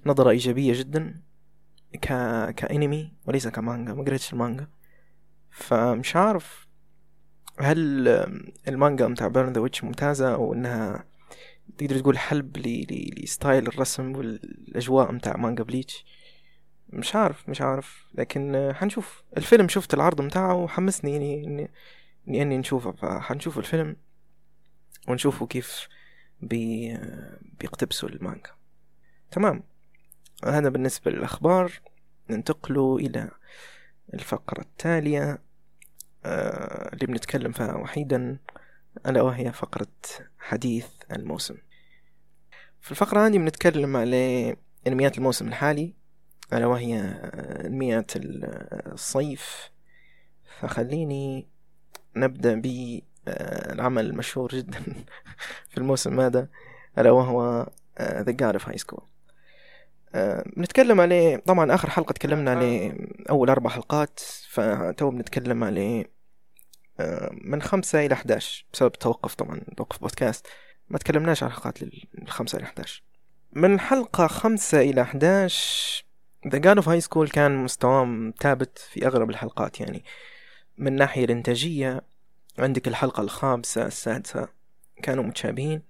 [0.06, 1.22] نظرة إيجابية جدا
[1.94, 2.08] ك...
[2.56, 4.68] كأنمي وليس كمانجا ما قريتش المانجا.
[5.52, 6.68] فمش عارف
[7.60, 8.32] هل آه،
[8.68, 11.06] المانجا متاع Burn the Witch ممتازة أو إنها
[11.78, 12.86] تقدر تقول حلب ل...
[13.24, 16.06] ل style الرسم والأجواء متاع مانجا Bleach
[16.90, 18.06] مش عارف مش عارف.
[18.14, 19.24] لكن آه، حنشوف.
[19.38, 21.72] الفيلم شفت العرض متاعه وحمسني إني إني
[22.28, 22.92] إني, إني نشوفه.
[22.92, 23.96] فحنشوف الفيلم.
[25.08, 25.88] ونشوفوا كيف
[26.42, 26.98] بي
[27.60, 28.52] بيقتبسوا المانجا.
[29.32, 29.64] تمام.
[30.46, 31.72] هذا بالنسبة للأخبار.
[32.30, 33.32] ننتقل إلى
[34.14, 35.42] الفقرة التالية.
[36.26, 38.38] آه، اللي بنتكلم فيها وحيدا
[39.06, 39.88] ألا وهي فقرة
[40.40, 41.58] حديث الموسم.
[42.82, 44.56] في الفقرة هذه بنتكلم على
[44.88, 45.94] أنميات الموسم الحالي
[46.54, 47.00] ألا وهي
[47.66, 49.72] أنميات الصيف.
[50.60, 51.48] فخليني
[52.16, 52.56] نبدأ
[53.28, 54.80] بالعمل المشهور جدا
[55.70, 56.48] في الموسم هذا
[56.98, 57.70] ألا وهو
[58.02, 59.02] The God of High School
[60.58, 62.98] بنتكلم عليه طبعا آخر حلقة تكلمنا عليه
[63.30, 66.18] أول أربع حلقات فتو بنتكلم عليه
[67.00, 70.48] آه، من خمسة إلى 11 بسبب التوقف طبعا توقف بودكاست.
[70.90, 71.80] ما تكلمناش عن حلقات
[72.22, 73.04] الخمسة إلى 11
[73.54, 76.06] من حلقة خمسة إلى 11
[76.48, 80.04] The God of High School كان مستواه ثابت في أغلب الحلقات يعني.
[80.78, 82.02] من ناحية الإنتاجية
[82.60, 84.48] عندك الحلقة الخامسة السادسة.
[85.04, 85.82] كانوا متشابهين.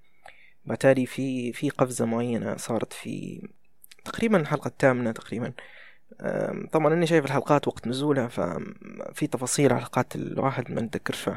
[0.65, 3.47] بالتالي في في قفزة معينة صارت في
[4.05, 5.53] تقريبا الحلقة الثامنة تقريبا.
[6.71, 11.29] طبعا إني شايف الحلقات وقت نزولها ففي تفاصيل على الحلقات الواحد ما نتذكرش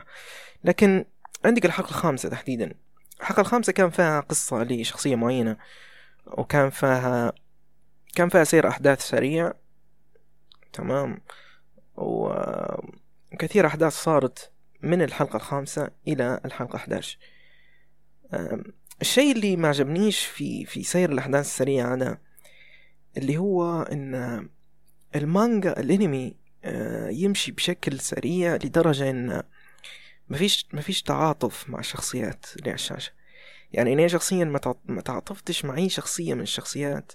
[0.64, 1.05] لكن
[1.45, 2.75] عندك الحلقة الخامسة تحديدا.
[3.21, 5.57] الحلقة الخامسة كان فيها قصة لشخصية معينة
[6.27, 7.33] وكان فيها
[8.14, 9.53] كان فيها سير أحداث سريع.
[10.73, 11.21] تمام.
[11.97, 14.51] وكثير أحداث صارت
[14.83, 17.19] من الحلقة الخامسة إلى الحلقة 11
[18.35, 18.62] أم،
[19.01, 22.19] الشيء اللي ما عجبنيش في في سير الأحداث السريعة هذا
[23.16, 24.49] اللي هو إن
[25.16, 29.43] المانجا الأنمي آه، يمشي بشكل سريع لدرجة إن
[30.29, 33.12] مفيش مفيش تعاطف مع الشخصيات اللي على الشاشة
[33.73, 37.12] يعني أنا شخصيا ما تع- ما تعاطفتش مع اي شخصية من الشخصيات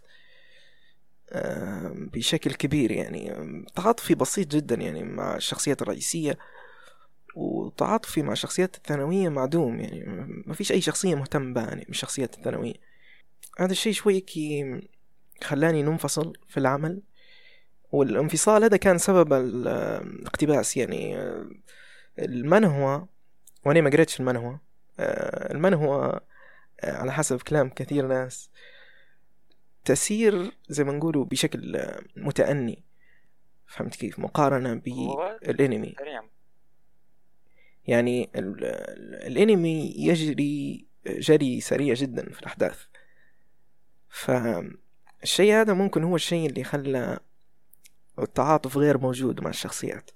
[1.29, 3.33] آه، بشكل كبير يعني.
[3.75, 6.37] تعاطفي بسيط جدا يعني مع الشخصيات الرئيسية.
[7.35, 10.03] وتعاطفي مع الشخصيات الثانوية معدوم يعني
[10.47, 12.73] ما فيش أي شخصية مهتم بها يعني من الشخصيات الثانوية.
[13.59, 14.81] هذا الشيء شوي كي
[15.43, 17.01] خلاني ننفصل في العمل
[17.91, 21.17] والانفصال هذا كان سبب ال- الاقتباس يعني
[22.19, 23.07] المنهوى
[23.65, 24.59] وأنا ما قريتش المنهوى
[24.99, 26.19] المنهوى
[26.83, 28.49] على حسب كلام كثير ناس
[29.85, 31.81] تسير زي ما نقولوا بشكل
[32.17, 32.83] متأني.
[33.67, 34.73] فهمت كيف؟ مقارنة
[35.99, 36.23] سريع
[37.87, 42.85] يعني ال- ال- الانمي يجري جري سريع جدا في الأحداث.
[44.09, 47.19] فالشيء هذا ممكن هو الشيء اللي خلى
[48.19, 50.11] التعاطف غير موجود مع الشخصيات.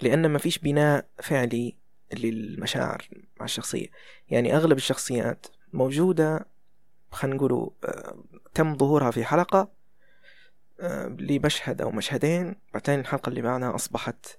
[0.00, 1.76] لأن ما فيش بناء فعلي
[2.14, 3.08] للمشاعر
[3.40, 3.86] مع الشخصية.
[4.28, 6.46] يعني أغلب الشخصيات موجودة
[7.10, 9.68] خلينا نقولوا آه، تم ظهورها في حلقة
[10.80, 14.38] آه، لمشهد أو مشهدين بعدين الحلقة اللي بعدها أصبحت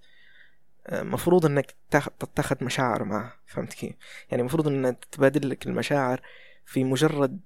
[0.91, 1.75] مفروض إنك
[2.19, 3.93] تتخذ مشاعر معه فهمت كيف؟
[4.32, 6.21] يعني مفروض إن تتبادل لك المشاعر
[6.65, 7.39] في مجرد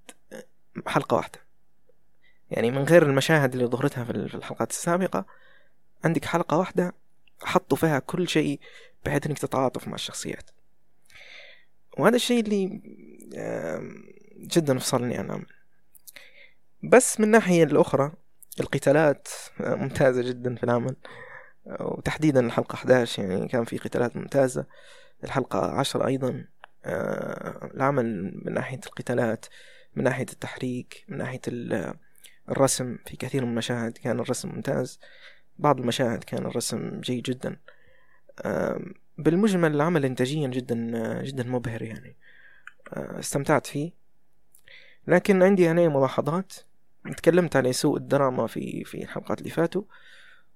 [0.87, 1.39] حلقة واحدة.
[2.51, 5.25] يعني من غير المشاهد اللي ظهرتها في ال- في الحلقات السابقة
[6.03, 6.93] عندك حلقة واحدة
[7.43, 8.59] حطوا فيها كل شيء
[9.05, 10.49] بحيث إنك تتعاطف مع الشخصيات.
[11.97, 12.81] وهذا الشيء اللي
[14.57, 15.45] جدا فصلني العمل
[16.83, 18.11] بس من الناحية الأخرى
[18.59, 19.27] القتالات
[19.61, 20.95] آه، ممتازة جدا في العمل.
[21.65, 24.65] وتحديدا الحلقة 11 يعني كان في قتالات ممتازة.
[25.23, 26.45] الحلقة 10 أيضا
[26.85, 29.45] آه، العمل من ناحية القتالات
[29.95, 31.93] من ناحية التحريك من ناحية ال-
[32.49, 34.99] الرسم في كثير من المشاهد كان الرسم ممتاز.
[35.59, 37.57] بعض المشاهد كان الرسم جيد جدا.
[38.45, 40.75] آم، بالمجمل العمل إنتاجيا جدا
[41.23, 42.15] جدا مبهر يعني.
[42.93, 43.91] آه، استمتعت فيه.
[45.07, 46.53] لكن عندي أنا ملاحظات.
[47.17, 49.81] تكلمت على سوء الدراما في في الحلقات اللي فاتوا.
[49.81, 49.85] و-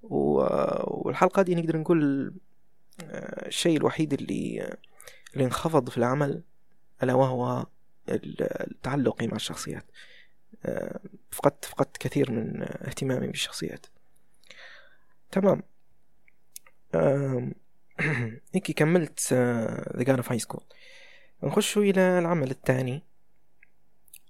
[0.04, 2.34] والحلقة دي نقدر نقول
[3.02, 4.76] آه، الشيء الوحيد اللي
[5.34, 6.44] اللي انخفض في العمل
[7.04, 7.66] ألا وهو
[8.10, 9.86] التعلقي مع الشخصيات.
[10.66, 11.00] آه،
[11.32, 13.86] فقدت فقدت كثير من اهتمامي بالشخصيات.
[15.32, 15.62] تمام.
[18.56, 19.34] هيك كملت
[19.98, 20.64] The God of High School
[21.44, 23.04] نخش إلى العمل الثاني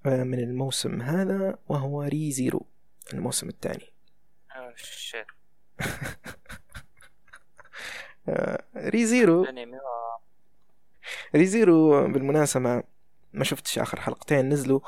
[0.06, 2.66] آه، من الموسم هذا وهو Re:Zero
[3.14, 3.94] الموسم الثاني.
[8.30, 10.20] آه، Re:Zero الانمي آه،
[11.36, 12.84] Re:Zero بالمناسبة
[13.34, 14.80] ما شفتش آخر حلقتين نزلوا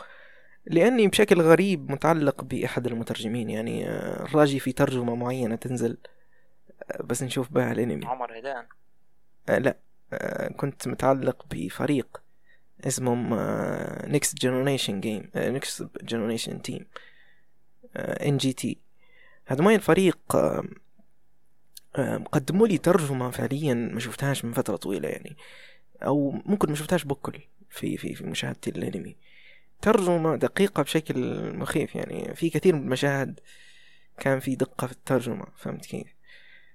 [0.65, 3.49] لأني بشكل غريب متعلق بأحد المترجمين.
[3.49, 5.97] يعني آه، راجي في ترجمة معينة تنزل
[6.91, 8.05] آه، بس نشوف بها الأنمي.
[8.05, 8.67] عمر هيدان
[9.49, 9.77] آه لا
[10.13, 12.21] آه كنت متعلق بفريق
[12.87, 13.33] اسمهم
[14.11, 16.85] Next Generation Team Next Generation Team
[17.95, 18.77] NGT
[19.49, 20.17] هذا الفريق
[22.31, 25.37] قدموا لي ترجمة فعليا ما شفتهاش من فترة طويلة يعني.
[26.03, 29.15] أو ممكن ما شفتهاش بكل في في في مشاهدتي للأنمي.
[29.81, 32.35] ترجمة دقيقة بشكل مخيف يعني.
[32.35, 33.39] في كثير من المشاهد
[34.19, 36.07] كان في دقة في الترجمة فهمت كيف؟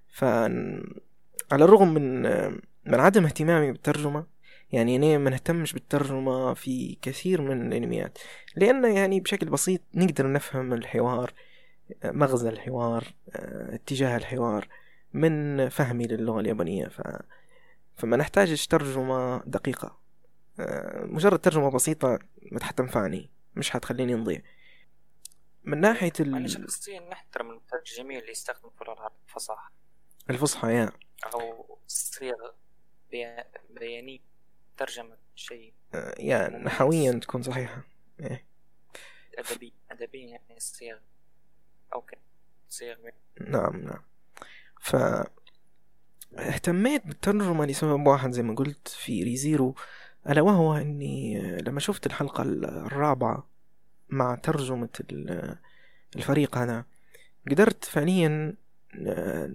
[0.08, 2.22] ف على الرغم من
[2.86, 4.26] من عدم اهتمامي بالترجمة
[4.72, 8.18] يعني أنا ما نهتمش بالترجمة في كثير من الأنميات.
[8.56, 11.32] لأن يعني بشكل بسيط نقدر نفهم الحوار
[12.04, 14.68] مغزى الحوار اتجاه الحوار
[15.12, 16.88] من فهمي للغة اليابانية.
[16.88, 17.02] ف...
[17.96, 19.98] فما نحتاجش ترجمة دقيقة.
[21.02, 22.18] مجرد ترجمة بسيطة
[22.52, 24.42] ما حتنفعني مش حتخليني نضيع.
[25.64, 29.72] من ناحية ال شخصيا نحترم المترجمين اللي يستخدموا في العرب الفصاحة.
[30.30, 30.92] الفصحى يا.
[31.34, 32.50] أو صيغ
[33.70, 34.22] بياني
[34.76, 35.74] ترجمة شيء.
[35.94, 37.82] آه، يا نحويا تكون صحيحة.
[38.20, 38.46] إيه.
[39.38, 40.98] أدبي أدبي يعني الصيغ
[41.94, 42.16] أوكي.
[42.68, 42.96] صيغ
[43.40, 44.02] نعم نعم.
[44.80, 44.96] ف
[46.38, 49.74] اهتميت بالترجمة لسبب واحد زي ما قلت في ريزيرو
[50.28, 53.48] ألا وهو أني لما شفت الحلقة الرابعة
[54.08, 54.88] مع ترجمة
[56.16, 56.84] الفريق هذا
[57.50, 58.54] قدرت فعليا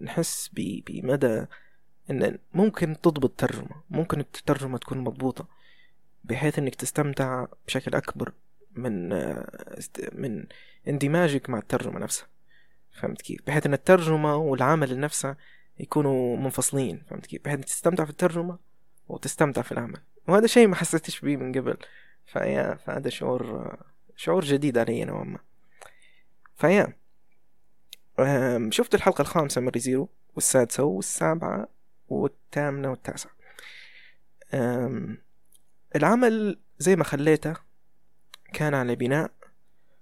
[0.04, 1.46] نحس بمدى
[2.10, 5.48] إن ممكن تضبط ترجمة ممكن الترجمة تكون مضبوطة
[6.24, 8.34] بحيث إنك تستمتع بشكل أكبر.
[8.80, 9.10] من
[10.12, 10.46] من
[10.88, 12.28] اندماجك مع الترجمة نفسها
[12.92, 15.36] فهمت كيف؟ بحيث إن الترجمة والعمل نفسه
[15.80, 18.60] يكونوا منفصلين فهمت كيف؟ بحيث تستمتع في الترجمة
[19.08, 20.02] وتستمتع في العمل.
[20.28, 21.78] وهذا شيء ما حسيتش بيه من قبل
[22.26, 23.76] فيا فهذا شعور
[24.16, 25.40] شعور جديد علي نوعا ما.
[26.56, 26.94] فيا
[28.70, 31.68] شفت الحلقة الخامسة من ريزيرو والسادسة والسابعة
[32.08, 33.32] والثامنة والتاسعة.
[35.96, 37.69] العمل زي ما خليته
[38.54, 39.32] كان على بناء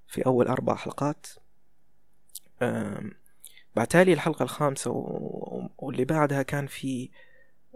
[0.08, 1.28] في أول أربع حلقات.
[3.76, 4.92] بعتالي الحلقة الخامسة
[5.78, 7.10] واللي بعدها كان في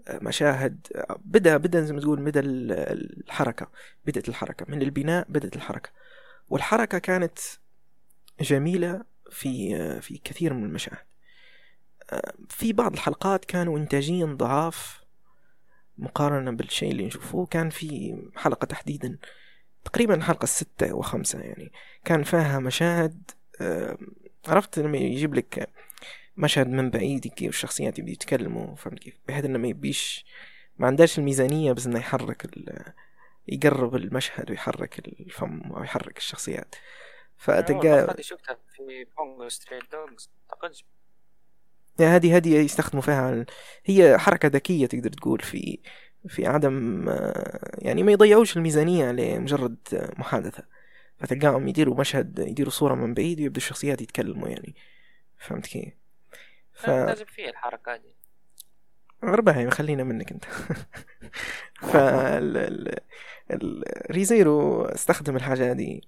[0.09, 0.87] مشاهد
[1.25, 3.67] بدا بدأ زي ما تقول بدأ الحركة
[4.05, 4.65] بدأت الحركة.
[4.69, 5.89] من البناء بدأت الحركة.
[6.49, 7.39] والحركة كانت
[8.41, 11.05] جميلة في في كثير من المشاهد.
[12.49, 15.01] في بعض الحلقات كانوا إنتاجيا ضعاف
[15.97, 17.45] مقارنة بالشيء اللي نشوفوه.
[17.45, 19.17] كان في حلقة تحديدا
[19.85, 21.71] تقريبا الحلقة الستة وخمسة يعني.
[22.05, 23.31] كان فيها مشاهد
[24.47, 25.69] عرفت لما يجيب لك
[26.37, 30.25] مشهد من بعيد كيف الشخصيات يبدو يتكلموا فهمت كيف؟ بحيث إنه ما يبيش
[30.77, 32.47] ما عندهاش الميزانية بس إنه يحرك
[33.47, 36.75] يقرب المشهد ويحرك الفم أو يحرك الشخصيات
[37.37, 40.75] فتلقى شفتها في Bungo Stray Dogs اعتقد
[41.99, 43.45] هذه هذه يستخدموا فيها
[43.85, 45.79] هي حركة ذكية تقدر تقول في
[46.27, 47.05] في عدم
[47.77, 49.77] يعني ما يضيعوش الميزانية لمجرد
[50.17, 50.63] محادثة.
[51.21, 54.75] فتلقاهم يديروا مشهد يديروا صورة من بعيد ويبدو الشخصيات يتكلموا يعني.
[55.37, 55.93] فهمت كيف؟
[56.73, 56.89] ف...
[56.89, 58.15] لازم فيه الحركة دي
[59.25, 60.45] غربها خلينا منك انت.
[61.91, 61.95] ف
[64.11, 66.07] ريزيرو استخدم الحاجة دي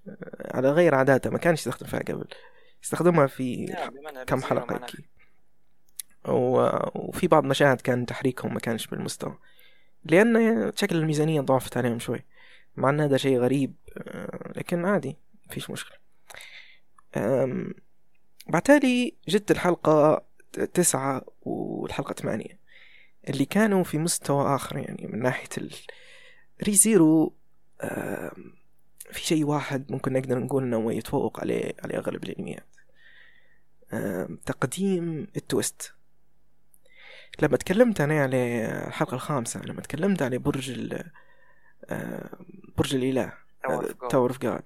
[0.54, 2.28] على غير عاداته ما كانش يستخدم فيها قبل.
[2.84, 3.76] استخدمها في
[4.28, 4.88] كم حلقة
[6.28, 6.67] و...
[6.95, 9.38] وفي بعض مشاهد كان تحريكهم ما كانش بالمستوى.
[10.06, 12.24] لأن شكل الميزانية ضعفت عليهم شوي
[12.76, 13.74] مع أن هذا شيء غريب
[14.56, 15.18] لكن عادي
[15.50, 15.98] مفيش مشكلة.
[18.48, 20.26] بعتالي جت الحلقة
[20.74, 22.60] تسعة والحلقة ثمانية
[23.30, 25.74] اللي كانوا في مستوى آخر يعني من ناحية ال...
[26.63, 27.34] Re:Zero
[29.12, 32.66] في شيء واحد ممكن نقدر نقول إنه يتفوق عليه على أغلب الانميات
[34.46, 35.93] تقديم ال twist.
[37.41, 41.12] لما تكلمت أنا على الحلقة الخامسة لما تكلمت على برج ال
[42.78, 43.34] برج الإله
[44.10, 44.63] Tower of God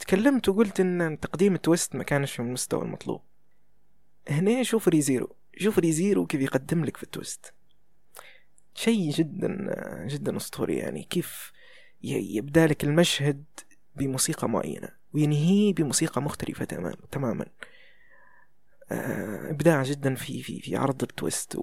[0.00, 3.20] تكلمت وقلت إن تقديم ال twist ما كانش في المستوى المطلوب.
[4.28, 7.54] هنا شوف Re:Zero شوف Re:Zero كيف يقدم لك في ال twist.
[8.74, 9.74] شيء جدا
[10.06, 11.52] جدا أسطوري يعني كيف
[12.02, 13.44] يبدأ لك المشهد
[13.96, 17.44] بموسيقى معينة وينهيه بموسيقى مختلفة تماما تماما.
[17.44, 17.67] آه،
[19.50, 21.58] إبداع جدا في في في عرض ال twist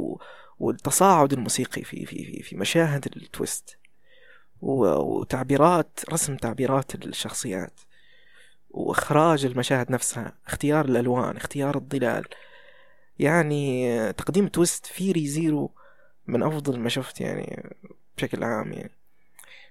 [0.60, 3.78] والتصاعد الموسيقي في في في, في مشاهد ال twist
[4.62, 7.80] وتعبيرات رسم تعبيرات الشخصيات
[8.70, 12.26] وإخراج المشاهد نفسها اختيار الألوان اختيار الظلال.
[13.20, 15.72] يعني تقديم twist في Re:Zero
[16.28, 17.76] من أفضل ما شفت يعني
[18.18, 18.92] بشكل عام يعني.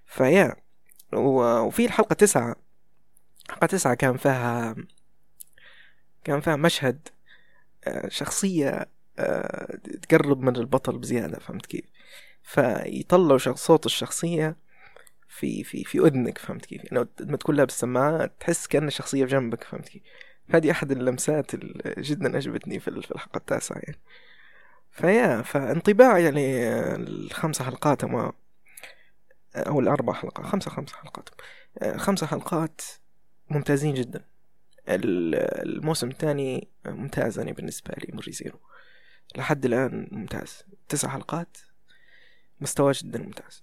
[0.07, 0.57] فيا
[1.12, 2.57] و- وفي الحلقة تسعة
[3.51, 4.75] حلقة تسعة كان فيها
[6.25, 7.24] كان فيها مشهد آه،
[8.09, 11.85] شخصية آه، تقرب من البطل بزيادة فهمت كيف؟
[12.42, 14.57] فيطلعوا صوت الشخصية
[15.29, 19.64] في في في أذنك فهمت كيف؟ يعني لما تكون لابس سماعات تحس كأن الشخصية بجنبك
[19.64, 20.03] فهمت كيف؟
[20.51, 24.01] هذه أحد اللمسات اللي جدا عجبتني في الحلقة التاسعة يعني.
[24.90, 28.33] فيا فانطباعي يعني الخمسة حلقات ما
[29.57, 31.29] أو الأربع حلقات خمسة خمسة حلقات.
[31.79, 32.81] آه، خمسة حلقات
[33.51, 34.25] ممتازين جدا.
[34.88, 38.59] الموسم الثاني ممتاز أنا بالنسبة لي من ريزيرو
[39.37, 40.64] لحد الآن ممتاز.
[40.88, 41.57] تسع حلقات
[42.61, 43.62] مستوى جدا ممتاز.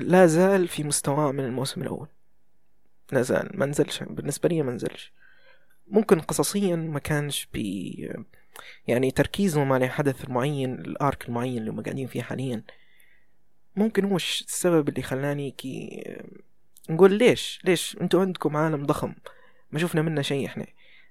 [0.00, 2.08] لا زال في مستواه من الموسم الأول.
[3.12, 3.50] لا زال.
[3.54, 4.02] ما نزلش.
[4.02, 5.12] بالنسبة لي ما نزلش.
[5.86, 8.08] ممكن قصصيا ما كانش بي
[8.86, 12.62] يعني تركيزهم على حدث معين الأرك المعين اللي هم قاعدين فيه حاليا.
[13.76, 16.04] ممكن هو السبب اللي خلاني كي
[16.90, 19.14] نقول ليش؟ ليش؟ أنتوا عندكم عالم ضخم.
[19.74, 20.66] ما شفنا منه شيء إحنا.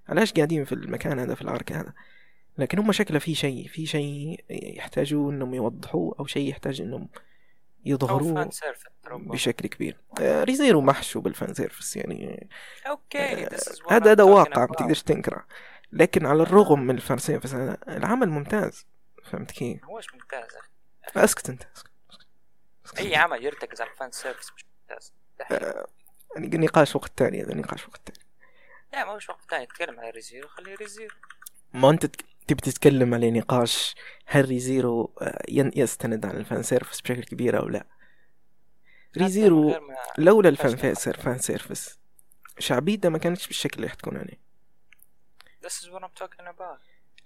[0.09, 1.93] علاش قاعدين في المكان هذا في ال arc هذا؟
[2.57, 7.09] لكن هم شكله في شيء في شيء يحتاجوا إنهم يوضحوه أو شيء يحتاج إنهم
[7.85, 8.49] يظهروه
[9.11, 9.97] بشكل كبير.
[10.21, 12.49] آه، Re:Zero محشو بال fan service يعني
[12.87, 14.67] okay what هذا هذا واقع ما.
[14.67, 15.45] تقدرش تنكره.
[15.91, 18.85] لكن على الرغم من ال fan service هذا العمل ممتاز.
[19.23, 20.51] فهمت كيف؟ هوش ممتاز.
[21.15, 21.91] أسكت أنت أسكت.
[22.99, 25.13] أي عمل يرتكز على ال fan service مش ممتاز.
[25.51, 25.87] آه،
[26.35, 28.22] يعني نقاش وقت تاني هذا نقاش وقت تاني.
[28.93, 30.47] لا ما هوش وقت ثاني نتكلم على Re:Zero.
[30.47, 31.15] خليه Re:Zero.
[31.73, 32.05] ما أنت
[32.47, 37.67] تبي تتكلم على نقاش هل Re:Zero آه، يستند على ال fan service بشكل كبير أو
[37.67, 37.87] لا؟
[39.17, 39.75] Re:Zero
[40.17, 41.99] لولا ال fan fan service
[42.59, 44.43] شعبيته ما كانتش بالشكل اللي حتكون عليه.
[45.65, 46.79] This is what I'm talking about.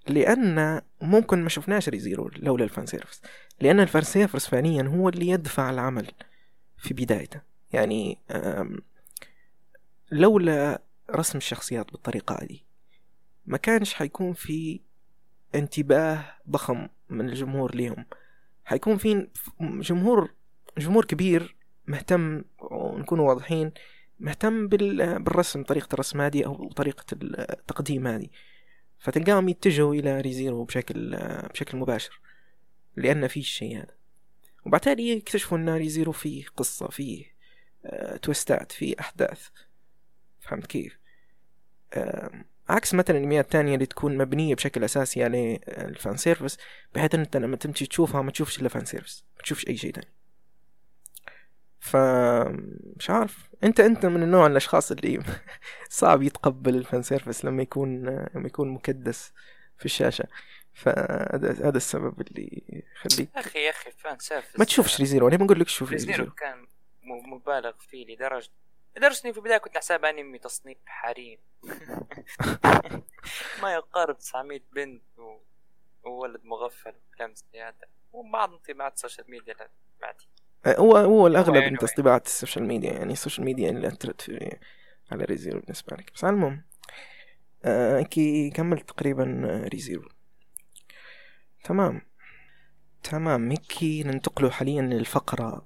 [0.08, 3.22] لأن ممكن ما شفناش Re:Zero لولا ال fan service
[3.62, 6.12] لأن الفان سيرفس فعليا هو اللي يدفع العمل
[6.78, 7.42] في بدايته.
[7.72, 8.18] يعني
[10.12, 12.60] لولا رسم الشخصيات بالطريقة هذه.
[13.46, 14.80] ما كانش حيكون في
[15.56, 18.06] انتباه ضخم من الجمهور ليهم
[18.66, 19.28] حيكون في
[19.62, 20.34] جمهور
[20.78, 21.56] جمهور كبير
[21.88, 23.72] مهتم ونكون واضحين
[24.20, 28.28] مهتم بال- بالرسم طريقة الرسم هذه أو طريقة التقديم هذه.
[29.00, 31.16] فتلقاهم يتجهوا إلى Re:Zero بشكل
[31.54, 32.20] بشكل مباشر
[32.96, 33.96] لأن فيه الشيء هذا.
[34.66, 37.26] وبعدين يكتشفوا أن Re:Zero فيه قصة فيه
[37.86, 39.48] آه، تويستات فيه أحداث.
[40.48, 40.98] فهمت كيف؟
[42.70, 46.58] عكس مثلا الانميات الثانية اللي تكون مبنية بشكل أساسي على آه، ال fan service
[46.96, 49.94] بحيث أن أنت لما تمشي تشوفها ما تشوفش إلا fan service ما تشوفش أي شيء
[49.94, 50.14] ثاني
[51.80, 51.98] ف
[52.98, 53.50] مش عارف.
[53.64, 55.24] أنت أنت من النوع الأشخاص اللي
[55.90, 59.34] صعب يتقبل ال fan service لما يكون لما يكون مكدس
[59.78, 60.28] في الشاشة.
[60.74, 65.68] فهذا هذا السبب اللي يخليك أخي أخي fan service ما تشوفش Re:Zero أنا بقول لك
[65.68, 66.68] شوف Re:Zero كان
[67.04, 68.50] مبالغ فيه لدرجة
[68.98, 71.38] لدرجة اني في البداية كنت أحسب أنمي تصنيف حريم.
[73.62, 75.38] ما يقارب 900 بنت و...
[76.04, 77.88] وولد مغفل وكلام زي هذا.
[78.14, 79.56] وبعض انطباعات ال social media
[80.00, 80.28] سمعتي
[80.68, 81.56] هو هو الأغلب.
[81.64, 84.58] انطباعات ال social media يعني ال social media اللي اثرت في
[85.12, 86.12] على Re:Zero بالنسبة لك.
[86.16, 86.64] بس على المهم
[87.66, 90.10] آه كي كملت تقريبا Re:Zero
[91.64, 92.02] تمام.
[93.04, 95.66] تمام ميكي ننتقل حاليا للفقرة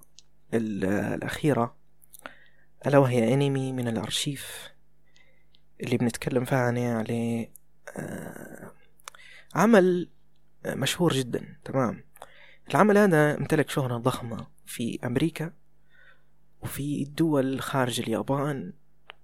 [0.54, 1.81] ال- الأخيرة.
[2.88, 4.72] ألا وهي أنمي من الأرشيف
[5.82, 7.50] اللي بنتكلم فيها عنه على
[7.98, 8.72] آه،
[9.56, 10.10] عمل
[10.66, 12.04] مشهور جدا تمام.
[12.70, 15.54] العمل هذا امتلك شهرة ضخمة في أمريكا
[16.62, 18.74] وفي الدول خارج اليابان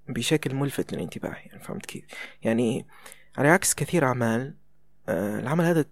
[0.10, 2.06] بشكل ملفت للانتباه يعني فهمت كيف؟
[2.42, 2.88] يعني
[3.38, 4.56] على عكس كثير أعمال
[5.10, 5.86] آه، العمل هذا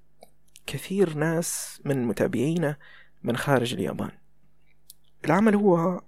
[0.65, 2.78] كثير ناس من متابعينه
[3.23, 4.12] من خارج اليابان.
[5.25, 6.01] العمل هو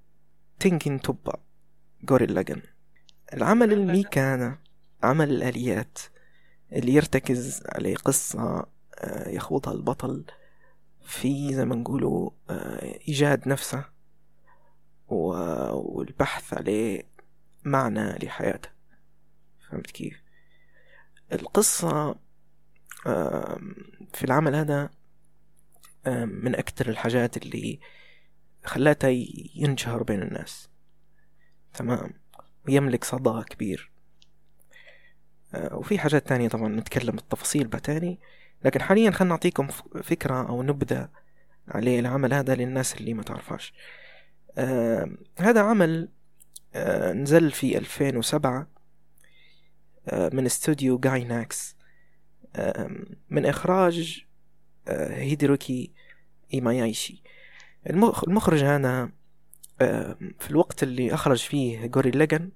[0.59, 1.46] تينكين توبا
[2.03, 2.61] جوريل لاجن
[3.33, 4.57] العمل الميكا هذا
[5.03, 5.99] عمل الآليات
[6.71, 8.67] اللي يرتكز على قصة
[8.99, 10.25] آه، يخوضها البطل
[11.01, 13.85] في زي ما نقولوا آه، إيجاد نفسه
[15.07, 17.03] والبحث على
[17.63, 18.69] معنى لحياته.
[19.69, 20.21] فهمت كيف؟
[21.33, 22.15] القصة
[24.13, 24.89] في العمل هذا
[26.25, 27.79] من أكثر الحاجات اللي
[28.65, 30.69] خلاته ينشهر بين الناس.
[31.77, 32.13] تمام.
[32.67, 33.91] ويملك صدى كبير.
[35.53, 38.19] آه، وفي حاجات تانية طبعا نتكلم بالتفاصيل بعدين
[38.65, 39.67] لكن حاليا خلنا نعطيكم
[40.03, 41.09] فكرة أو نبذة
[41.67, 43.73] على العمل هذا للناس اللي ما تعرفاش
[44.57, 45.09] آه
[45.39, 46.09] هذا عمل
[46.75, 48.67] آه نزل في 2007
[50.07, 51.77] آه من استوديو Gainax.
[53.29, 54.25] من إخراج
[54.87, 55.91] Hiroyuki
[56.53, 57.23] Imaishi
[57.89, 59.09] المخ- المخرج هذا
[60.39, 62.49] في الوقت اللي أخرج فيه جوري ليجن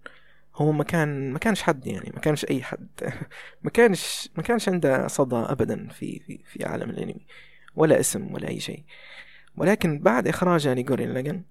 [0.55, 2.88] هو ما كان ما كانش حد يعني ما كانش أي حد.
[3.63, 7.26] ما كانش ما كانش عنده صدى أبدا في في في عالم الأنمي
[7.76, 8.84] ولا اسم ولا أي شيء.
[9.57, 11.43] ولكن بعد إخراجه لجوري ليجن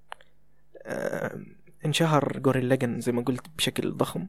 [0.87, 4.27] آم، انشهر جوري ليجن زي ما قلت بشكل ضخم.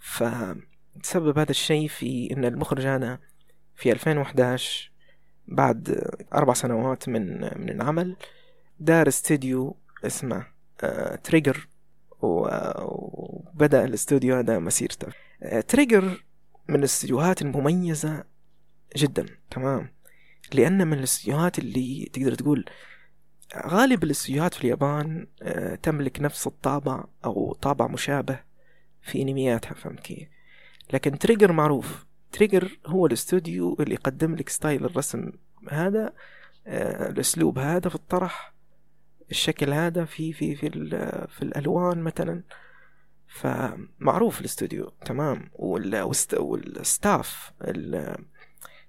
[0.00, 3.18] فتسبب هذا الشيء في إن المخرج هذا
[3.76, 4.92] في 2011
[5.48, 8.16] بعد أربع سنوات من من العمل
[8.80, 10.46] دار استديو اسمه
[10.80, 11.68] آه، Trigger
[12.22, 12.48] و-
[12.84, 15.08] وبدأ الاستوديو هذا مسيرته.
[15.42, 16.24] آه، Trigger
[16.68, 18.24] من الاستديوهات المميزة
[18.96, 19.88] جدا تمام؟
[20.52, 22.64] لأن من الاستديوهات اللي تقدر تقول
[23.66, 28.40] غالب الاستديوهات في اليابان آه، تملك نفس الطابع أو طابع مشابه
[29.02, 30.28] في أنمياتها فهمت كيف؟
[30.92, 32.06] لكن Trigger معروف.
[32.32, 35.32] Trigger هو الاستوديو اللي يقدم لك style الرسم
[35.70, 36.12] هذا
[36.66, 38.54] آه، الأسلوب هذا في الطرح
[39.30, 40.70] الشكل هذا في في في
[41.28, 42.42] في الألوان مثلا.
[43.26, 45.50] فمعروف الاستوديو تمام.
[45.54, 48.24] وال- وال st- وال staff ال-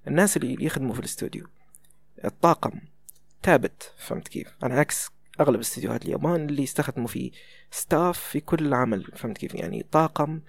[0.07, 1.47] الناس اللي يخدموا في الاستوديو.
[2.25, 2.71] الطاقم
[3.43, 5.09] ثابت فهمت كيف؟ على عكس
[5.39, 7.31] أغلب استديوهات اليابان اللي يستخدموا فيه
[7.71, 10.41] staff في كل عمل فهمت كيف؟ يعني طاقم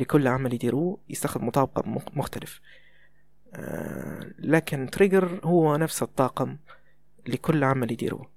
[0.00, 2.60] لكل عمل يديروه يستخدموا طاقم مخ- مختلف.
[3.54, 6.56] آه، لكن Trigger هو نفس الطاقم
[7.26, 8.35] لكل عمل يديروه.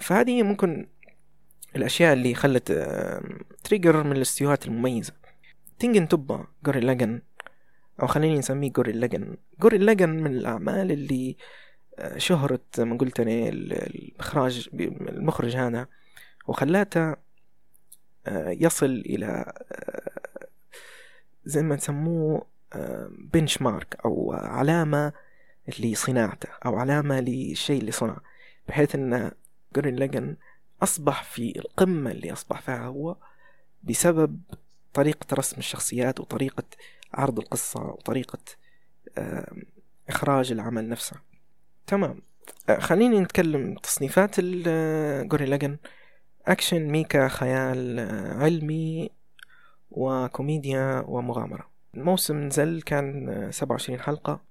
[0.00, 0.88] فهذه ممكن
[1.76, 2.72] الأشياء اللي خلت
[3.64, 5.12] Trigger من الاستديوهات المميزة.
[5.78, 7.22] Tengen Toppa Gurren Lagann
[8.02, 9.36] أو خليني نسميه جوري لاجن.
[9.60, 11.36] جوري لاجن من الأعمال اللي
[11.98, 15.86] آه، شهرت ما قلت أنا ال- الإخراج المخرج هذا
[16.46, 17.10] وخلاته
[18.26, 20.46] آه، يصل إلى آه،
[21.44, 22.46] زي ما تسموه
[23.32, 25.12] بنش مارك أو علامة
[25.78, 28.16] لصناعته أو علامة للشيء اللي صنع
[28.68, 29.30] بحيث أن
[29.76, 30.36] جورين لاجن
[30.82, 33.16] أصبح في القمة اللي أصبح فيها هو
[33.82, 34.40] بسبب
[34.94, 36.64] طريقة رسم الشخصيات وطريقة
[37.14, 38.38] عرض القصة وطريقة
[40.08, 41.16] إخراج العمل نفسه.
[41.86, 42.22] تمام.
[42.68, 45.76] آه، خليني نتكلم تصنيفات ال Gurren Lagann
[46.46, 49.10] action mecha خيال آه، علمي
[49.90, 51.70] وكوميديا ومغامرة.
[51.94, 54.48] الموسم نزل كان آه، 27 حلقة.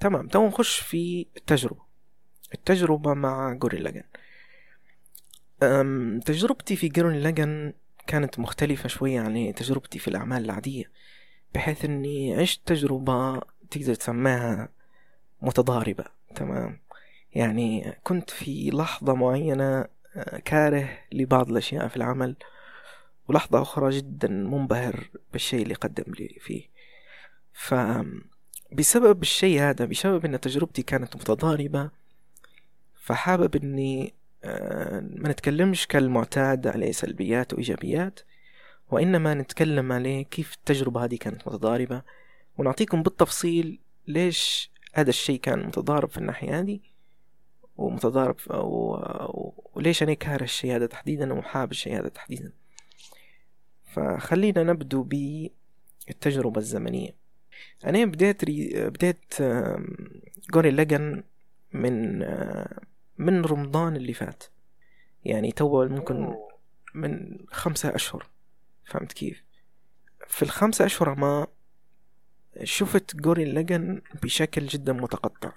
[0.00, 0.28] تمام.
[0.28, 1.81] تو نخش في التجربة.
[2.54, 4.02] التجربة مع Gurren Lagann.
[5.62, 7.72] أم، تجربتي في Gurren Lagann
[8.06, 10.90] كانت مختلفة شوية عن تجربتي في الأعمال العادية
[11.54, 13.40] بحيث أني عشت تجربة
[13.70, 14.68] تقدر تسميها
[15.42, 16.78] متضاربة تمام؟
[17.34, 19.84] يعني كنت في لحظة معينة
[20.16, 22.36] آه، كاره لبعض الأشياء في العمل
[23.28, 26.62] ولحظة أخرى جدا منبهر بالشيء اللي قدم لي فيه.
[27.52, 31.90] فبسبب الشيء هذا بسبب أن تجربتي كانت متضاربة
[33.02, 38.20] فحابب أني آه، ما نتكلمش كالمعتاد عليه سلبيات وإيجابيات
[38.90, 42.02] وإنما نتكلم عليه كيف التجربة هذه كانت متضاربة.
[42.58, 43.78] ونعطيكم بالتفصيل
[44.08, 46.80] ليش هذا الشيء كان متضارب في الناحية هذه
[47.76, 48.96] ومتضارب و...
[49.74, 52.52] وليش أنا كاره الشيء هذا تحديدا وحاب الشيء هذا تحديدا.
[53.92, 57.14] فخلينا نبدو بالتجربة الزمنية.
[57.86, 58.90] أنا بديت ري...
[58.90, 59.34] بديت
[60.52, 61.22] جوري لاجن
[61.72, 62.80] من آه،
[63.18, 64.44] من رمضان اللي فات.
[65.24, 66.34] يعني تو ممكن
[66.94, 68.26] من خمسة أشهر.
[68.84, 69.44] فهمت كيف؟
[70.28, 71.46] في الخمسة أشهر ما
[72.64, 75.52] شفت جوري لاجن بشكل جدا متقطع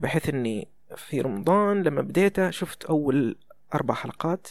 [0.00, 3.38] بحيث إني في رمضان لما بديته شفت أول
[3.74, 4.48] أربع حلقات.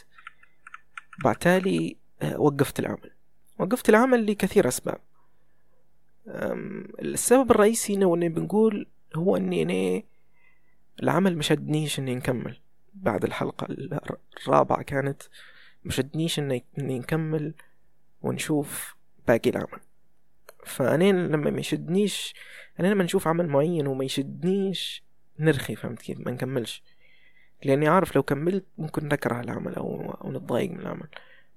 [1.24, 3.12] بعد تالي آه، وقفت العمل.
[3.60, 5.00] وقفت العمل لكثير أسباب.
[6.28, 10.04] أم، السبب الرئيسي إنه إني بنقول هو إني أنا
[11.04, 12.58] العمل مشدنيش إني نكمل.
[12.94, 15.22] بعد الحلقة الر- الرابعة كانت
[15.86, 17.54] مشدنيش اني نكمل
[18.22, 18.96] ونشوف
[19.28, 19.80] باقي العمل.
[20.66, 22.34] فأنا لما ما يشدنيش
[22.80, 25.04] أنا لما نشوف عمل معين وما يشدنيش
[25.40, 26.84] نرخي فهمت كيف؟ ما نكملش.
[27.64, 31.08] لأني عارف لو كملت ممكن نكره العمل أو, أو نتضايق من العمل.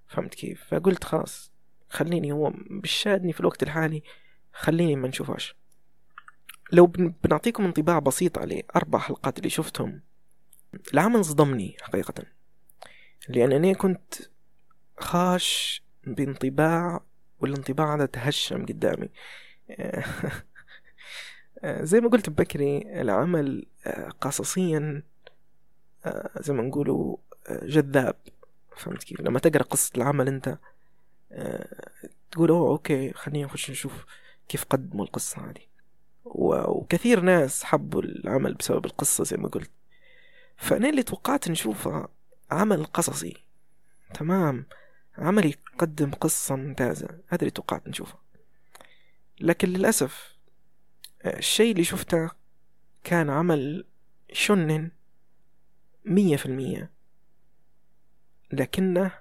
[0.08, 1.52] فهمت كيف؟ فقلت خلاص
[1.88, 4.02] خليني هو مش شادني في الوقت الحالي
[4.52, 5.56] خليني ما نشوفهاش.
[6.72, 10.00] لو بن- بنعطيكم انطباع بسيط عليه أربع حلقات اللي شفتهم
[10.94, 12.14] العمل صدمني حقيقة
[13.28, 14.14] لأن أنا كنت
[14.98, 17.00] خاش بانطباع
[17.40, 19.08] والانطباع هذا تهشم قدامي.
[21.64, 23.66] زي ما قلت بكري العمل
[24.20, 25.02] قصصيا
[26.40, 27.16] زي ما نقولوا
[27.48, 28.16] آه، جذاب.
[28.76, 30.58] فهمت كيف؟ لما تقرأ قصة العمل أنت
[32.30, 34.04] تقول أوه أوكي خلينا نخش نشوف
[34.48, 35.73] كيف قدموا القصة هذه.
[36.24, 39.70] وكثير ناس حبوا العمل بسبب القصة زي ما قلت.
[40.56, 42.08] فأنا اللي توقعت نشوفه
[42.50, 43.44] عمل قصصي.
[44.14, 44.66] تمام.
[45.18, 47.06] عمل يقدم قصة ممتازة.
[47.06, 48.18] هذا اللي توقعت نشوفه.
[49.40, 50.36] لكن للأسف
[51.26, 52.30] الشيء اللي شفته
[53.04, 53.84] كان عمل
[54.32, 54.90] شنن
[56.04, 56.90] مية في المية.
[58.52, 59.12] لكنه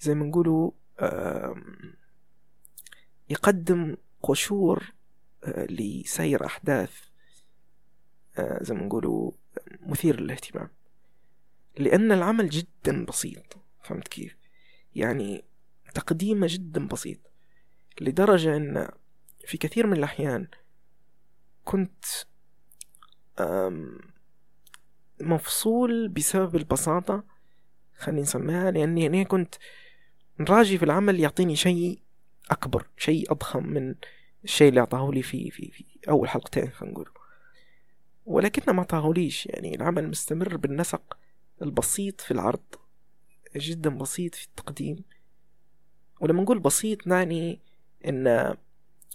[0.00, 0.70] زي ما نقولوا
[1.00, 1.94] آم،
[3.30, 4.92] يقدم قشور
[5.48, 7.00] لسير أحداث
[8.38, 9.32] آه، زي ما نقولوا
[9.80, 10.68] مثير للاهتمام.
[11.78, 14.36] لأن العمل جدا بسيط فهمت كيف؟
[14.94, 15.44] يعني
[15.94, 17.18] تقديمه جدا بسيط
[18.00, 18.88] لدرجة أن
[19.46, 20.48] في كثير من الأحيان
[21.64, 22.04] كنت
[25.20, 27.24] مفصول بسبب البساطة
[27.96, 29.54] خلينا نسميها لأني أنا كنت
[30.40, 32.00] راجي في العمل يعطيني شيء
[32.50, 33.94] أكبر شيء أضخم من
[34.46, 37.08] الشيء اللي أعطاه لي في في في أول حلقتين خلينا نقول.
[38.26, 41.18] ولكنه ما أعطاهوليش يعني العمل مستمر بالنسق
[41.62, 42.64] البسيط في العرض
[43.56, 45.04] جدا بسيط في التقديم.
[46.20, 47.60] ولما نقول بسيط نعني
[48.06, 48.56] إن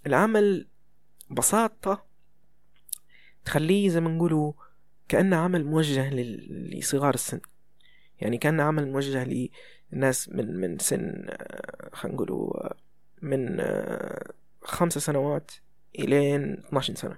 [0.08, 0.68] العمل
[1.32, 2.06] بساطة
[3.46, 4.54] تخليه زي ما نقولوا
[5.08, 7.40] كأنه عمل موجه لصغار السن.
[8.22, 9.50] يعني كأنه عمل موجه
[9.92, 12.76] للناس من من سن آه، خلينا نقولوا آه،
[13.22, 14.34] من آه،
[14.64, 15.52] خمسة سنوات
[16.00, 17.18] إلين 12 سنة.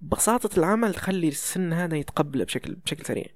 [0.00, 3.26] بساطة العمل تخلي السن هذا يتقبله بشكل بشكل سريع.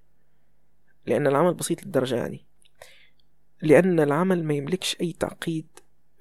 [1.07, 2.39] لأن العمل بسيط للدرجة هذه.
[3.63, 5.67] لأن العمل ما يملكش أي تعقيد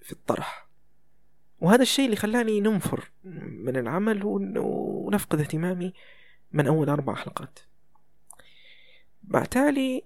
[0.04, 0.68] في الطرح.
[1.60, 3.12] وهذا الشيء اللي خلاني ننفر
[3.64, 5.94] من العمل ون- ونفقد اهتمامي
[6.52, 7.60] من أول أربع حلقات.
[9.24, 10.04] بعتالي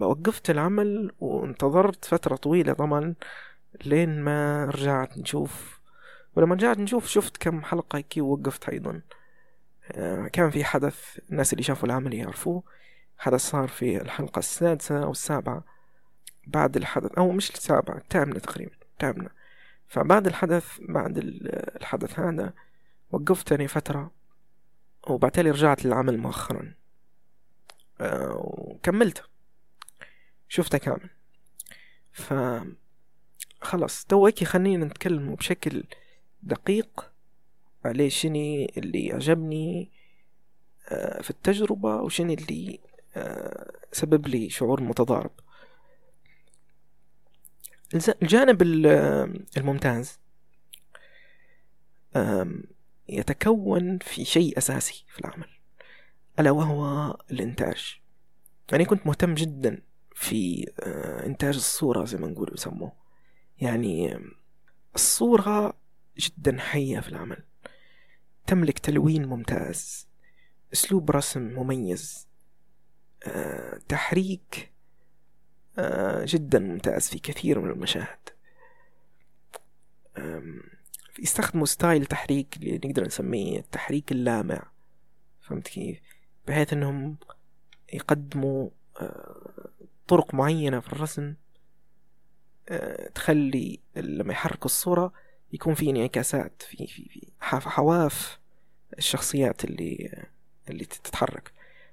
[0.00, 3.14] وقفت العمل وانتظرت فترة طويلة طبعا.
[3.84, 5.80] لين ما رجعت نشوف
[6.36, 9.02] ولما رجعت نشوف شفت كم حلقة هيك ووقفت أيضا.
[9.92, 12.62] آه، كان في حدث الناس اللي شافوا العمل يعرفوه.
[13.18, 15.64] حدث صار في الحلقة السادسة أو السابعة
[16.46, 19.30] بعد الحدث أو مش السابعة الثامنة تقريبا الثامنة.
[19.88, 22.52] فبعد الحدث بعد ال- الحدث هذا
[23.10, 24.10] وقفت تاني فترة
[25.06, 26.74] وبعتالي رجعت للعمل مؤخرا.
[28.00, 29.22] آه، وكملته
[30.48, 31.10] شفته كامل.
[32.12, 32.34] ف
[33.60, 35.84] خلاص تو هيك خلينا نتكلم بشكل
[36.42, 37.12] دقيق
[37.84, 39.90] عليه شني اللي عجبني
[40.88, 42.80] آه، في التجربة وشني اللي
[43.16, 45.30] آه، سبب لي شعور متضارب.
[48.22, 48.86] الجانب ال-
[49.56, 50.18] الممتاز
[53.08, 55.48] يتكون في شيء أساسي في العمل
[56.40, 58.00] ألا وهو الإنتاج.
[58.72, 59.82] يعني كنت مهتم جدا
[60.14, 62.92] في آه، إنتاج الصورة زي ما نقول يسموه.
[63.60, 64.18] يعني
[64.94, 65.74] الصورة
[66.18, 67.42] جدا حية في العمل.
[68.46, 70.08] تملك تلوين ممتاز
[70.72, 72.28] أسلوب رسم مميز
[73.24, 74.72] آه، تحريك
[75.78, 78.18] آه، جدا ممتاز في كثير من المشاهد.
[81.22, 84.62] يستخدموا ستايل تحريك اللي نقدر نسميه التحريك اللامع.
[85.40, 86.00] فهمت كيف؟
[86.48, 87.16] بحيث إنهم
[87.92, 89.70] يقدموا آه،
[90.08, 91.34] طرق معينة في الرسم.
[93.14, 95.12] تخلي لما يحركوا الصورة
[95.52, 97.08] يكون في انعكاسات في في
[97.60, 98.38] في حواف
[98.98, 100.22] الشخصيات اللي
[100.70, 101.52] اللي تتحرك.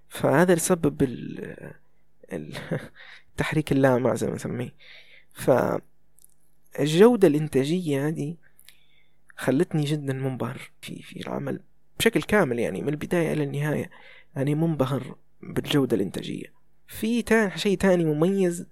[0.09, 1.73] فهذا يسبب ال-
[2.33, 2.57] ال-
[3.31, 4.73] التحريك اللامع زي ما نسميه.
[6.75, 8.35] فالجودة الإنتاجية هذه
[9.37, 11.59] خلتني جدا منبهر في في العمل
[11.99, 13.89] بشكل كامل يعني من البداية إلى النهاية.
[14.35, 16.53] يعني منبهر بالجودة الإنتاجية.
[16.87, 18.65] في تا- شيء تاني مميز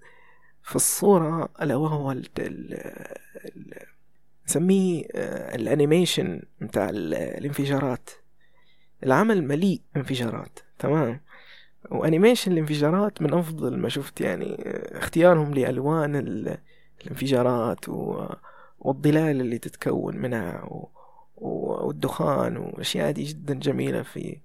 [0.66, 2.74] في الصورة ألا وهو ال ال
[4.48, 8.10] نسميه آه، ال animation بتاع ال- الانفجارات.
[9.04, 11.20] العمل مليء انفجارات تمام؟
[11.90, 16.58] و animation الانفجارات من أفضل ما شفت يعني آه، اختيارهم لألوان ال-
[17.02, 18.28] الانفجارات و-
[18.78, 20.90] والظلال اللي تتكون منها و-
[21.36, 24.40] والدخان والاشياء دي جدا جميلة في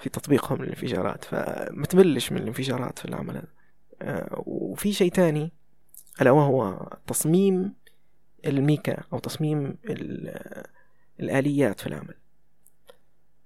[0.00, 1.24] في تطبيقهم للانفجارات.
[1.24, 3.48] فمتملش من الانفجارات في العمل هذا.
[4.02, 5.52] آه، وفي شيء تاني
[6.22, 7.74] ألا وهو تصميم
[8.46, 10.64] الميكا أو تصميم ال-
[11.20, 12.14] الآليات في العمل.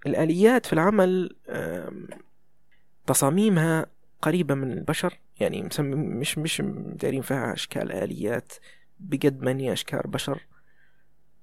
[0.06, 1.36] الآليات في العمل
[3.06, 3.86] تصاميمها
[4.22, 8.52] قريبة من البشر يعني مش مش دايرين فيها أشكال آليات
[9.00, 10.40] بقد ما هي أشكال بشر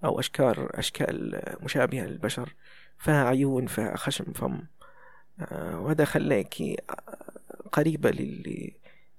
[0.03, 2.53] أو أشكال أشكال مشابهة للبشر
[2.97, 4.61] فيها عيون فيها خشم فم.
[5.39, 6.55] آه، وهذا خلاك
[7.71, 8.71] قريبة لل...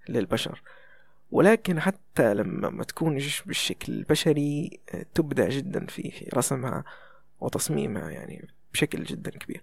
[0.09, 0.63] للبشر.
[1.35, 6.85] ولكن حتى لما ما تكونش بالشكل البشري آه، تبدع جدا في في رسمها
[7.41, 9.63] وتصميمها يعني بشكل جدا كبير.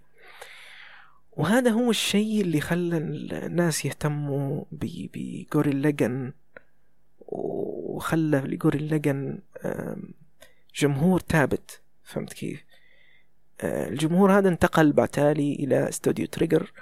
[1.32, 6.32] وهذا هو الشيء اللي خلى الناس يهتموا بجوريل لاجن
[7.20, 10.14] وخلى لجوريل لاجن آم،
[10.74, 11.80] جمهور ثابت.
[12.04, 12.64] فهمت كيف؟
[13.60, 16.72] آه، الجمهور هذا انتقل بالتالي إلى استوديو Trigger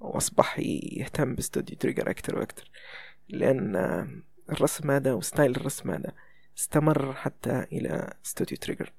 [0.00, 2.70] وأصبح يهتم باستوديو Trigger أكثر وأكثر.
[3.28, 3.76] لأن
[4.52, 6.12] الرسم هذا و style الرسم هذا
[6.58, 8.92] استمر حتى إلى استوديو Trigger.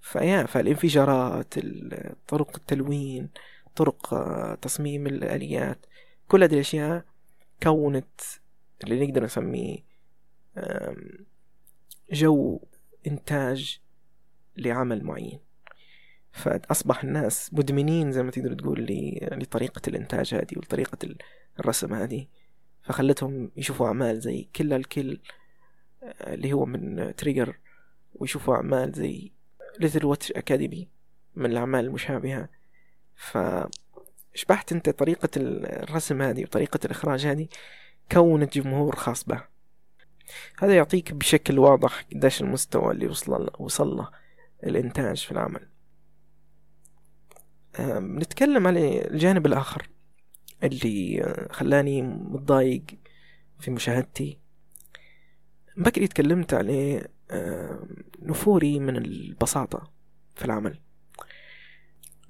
[0.00, 3.28] فيا فالانفجارات ال- طرق التلوين
[3.76, 5.86] طرق آه، تصميم الآليات
[6.28, 7.04] كل هذه الأشياء
[7.62, 8.20] كونت
[8.84, 9.78] اللي نقدر نسميه
[12.12, 12.60] جو
[13.06, 13.80] إنتاج
[14.56, 15.40] لعمل معين.
[16.32, 18.86] فأصبح الناس مدمنين زي ما تقدر تقول
[19.32, 21.18] لطريقة الإنتاج هذه ولطريقة ال-
[21.60, 22.26] الرسم هذه.
[22.82, 25.20] فخلتهم يشوفوا أعمال زي Kill la Kill
[26.02, 27.58] آه، اللي هو من Trigger
[28.14, 29.32] ويشوفوا أعمال زي
[29.80, 30.88] Little Witch Academia
[31.36, 32.48] من الأعمال المشابهة.
[33.14, 37.48] فشبحت أنت طريقة الرسم هذه وطريقة الإخراج هذه
[38.12, 39.44] كونت جمهور خاص به.
[40.58, 44.08] هذا يعطيك بشكل واضح قديش المستوى اللي وصل وصل له
[44.64, 45.68] الإنتاج في العمل.
[48.18, 49.88] نتكلم على الجانب الآخر.
[50.62, 52.82] اللي آه، خلاني متضايق
[53.60, 54.38] في مشاهدتي.
[55.76, 57.88] بكري تكلمت عليه آم،
[58.22, 59.90] نفوري من البساطة
[60.34, 60.78] في العمل.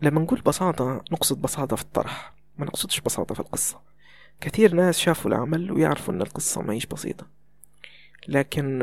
[0.02, 3.80] لما نقول بساطة نقصد بساطة في الطرح ما نقصدش بساطة في القصة.
[4.40, 7.26] كثير ناس شافوا العمل ويعرفوا أن القصة ما هيش بسيطة.
[8.28, 8.82] لكن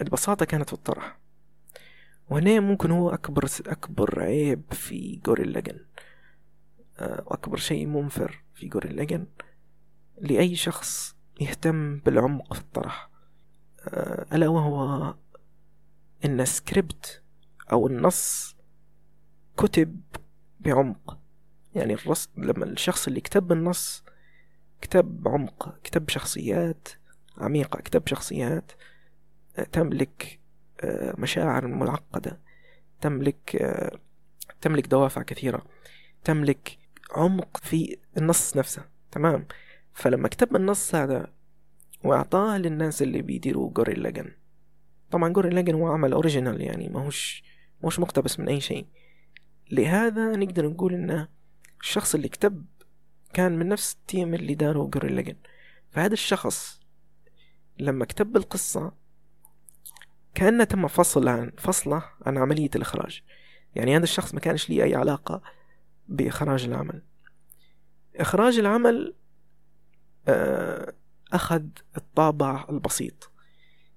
[0.00, 1.18] البساطة كانت في الطرح.
[2.30, 5.78] وهنا ممكن هو أكبر أكبر عيب في جوريل لاجن
[6.98, 8.42] آه، وأكبر شيء منفر.
[8.58, 9.26] في جوريل لاجن
[10.20, 13.10] لأي شخص يهتم بالعمق في الطرح.
[13.88, 15.14] آه، ألا وهو
[16.24, 17.22] إن سكريبت
[17.72, 18.56] أو النص
[19.56, 20.00] كتب
[20.60, 21.18] بعمق.
[21.74, 24.04] يعني الرص لما الشخص اللي كتب النص
[24.80, 26.88] كتب بعمق كتب شخصيات
[27.36, 28.72] عميقة كتب شخصيات
[29.58, 30.40] آه، تملك
[30.80, 32.40] آه، مشاعر معقدة
[33.00, 33.56] تملك
[34.60, 35.62] تملك دوافع كثيرة
[36.24, 36.78] تملك
[37.10, 39.46] عمق في النص نفسه تمام؟
[39.92, 41.32] فلما كتب النص هذا
[42.04, 44.32] وأعطاه للناس اللي بيديروا جوريل لاجن
[45.10, 47.42] طبعا جوريل لاجن هو عمل original يعني ماهوش
[47.80, 48.86] ماهوش مقتبس من أي شيء.
[49.70, 51.28] لهذا نقدر نقول إنه
[51.80, 52.64] الشخص اللي كتب
[53.32, 55.36] كان من نفس ال team اللي داروا جوريل لاجن
[55.90, 56.80] فهذا الشخص
[57.78, 58.92] لما كتب القصة
[60.34, 63.22] كأنه تم فصل عن فصله عن عملية الإخراج.
[63.74, 65.42] يعني هذا الشخص ما كانش ليه أي علاقة
[66.08, 67.02] بإخراج العمل.
[68.16, 69.14] إخراج العمل
[70.28, 70.92] آه،
[71.32, 71.62] أخذ
[71.96, 73.30] الطابع البسيط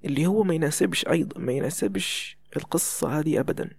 [0.06, 3.70] اللي هو ما يناسبش أيضا ما يناسبش القصة هذه أبدا.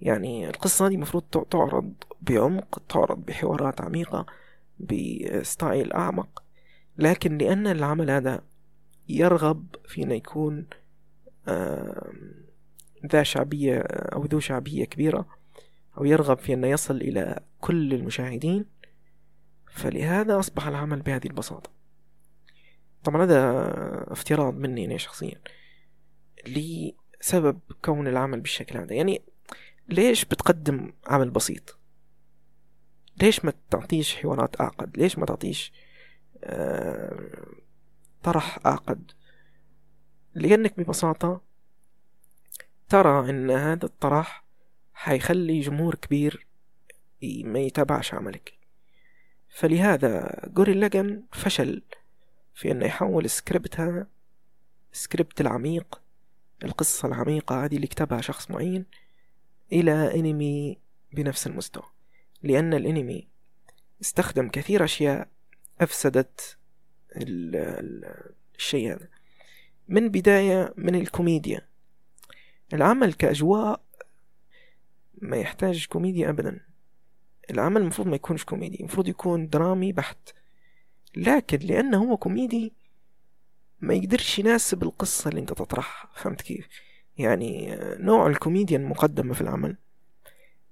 [0.00, 4.26] يعني القصة هذه المفروض تع- تعرض بعمق تعرض بحوارات عميقة
[4.78, 6.42] بستايل أعمق.
[6.98, 8.42] لكن لأن العمل هذا
[9.08, 10.66] يرغب في أن يكون
[13.12, 15.26] ذا شعبية أو ذو شعبية كبيرة
[16.00, 18.64] أو يرغب في أن يصل إلى كل المشاهدين
[19.70, 21.70] فلهذا أصبح العمل بهذه البساطة.
[23.04, 23.42] طبعا هذا
[24.12, 25.40] افتراض مني أنا شخصيا
[26.46, 28.94] لسبب كون العمل بالشكل هذا.
[28.94, 29.22] يعني
[29.88, 31.78] ليش بتقدم عمل بسيط؟
[33.22, 35.72] ليش ما تعطيش حوارات أعقد ليش ما تعطيش
[36.44, 37.46] آه،
[38.22, 39.12] طرح أعقد
[40.34, 41.40] لأنك ببساطة
[42.88, 44.39] ترى أن هذا الطرح
[45.00, 46.46] حيخلي جمهور كبير
[47.22, 48.52] ما يتابعش عملك.
[49.48, 51.82] فلهذا جوريل لاجن فشل
[52.54, 54.06] في أنه يحول سكريبت هذا
[54.92, 56.00] سكريبت العميق
[56.64, 58.86] القصة العميقة هذه اللي كتبها شخص معين
[59.72, 60.78] إلى أنمي
[61.12, 61.90] بنفس المستوى.
[62.42, 63.28] لأن الأنمي
[64.02, 65.28] استخدم كثير أشياء
[65.80, 66.58] أفسدت
[67.16, 69.08] ال- ال- الشيء هذا.
[69.88, 71.66] من بداية من الكوميديا.
[72.72, 73.80] العمل كأجواء
[75.20, 76.60] ما يحتاج كوميديا أبدا.
[77.50, 80.30] العمل المفروض ما يكونش كوميدي المفروض يكون درامي بحت.
[81.16, 82.72] لكن لأنه هو كوميدي
[83.80, 86.10] ما يقدرش يناسب القصة اللي أنت تطرحها.
[86.14, 86.68] فهمت كيف؟
[87.18, 89.76] يعني نوع الكوميديا المقدمة في العمل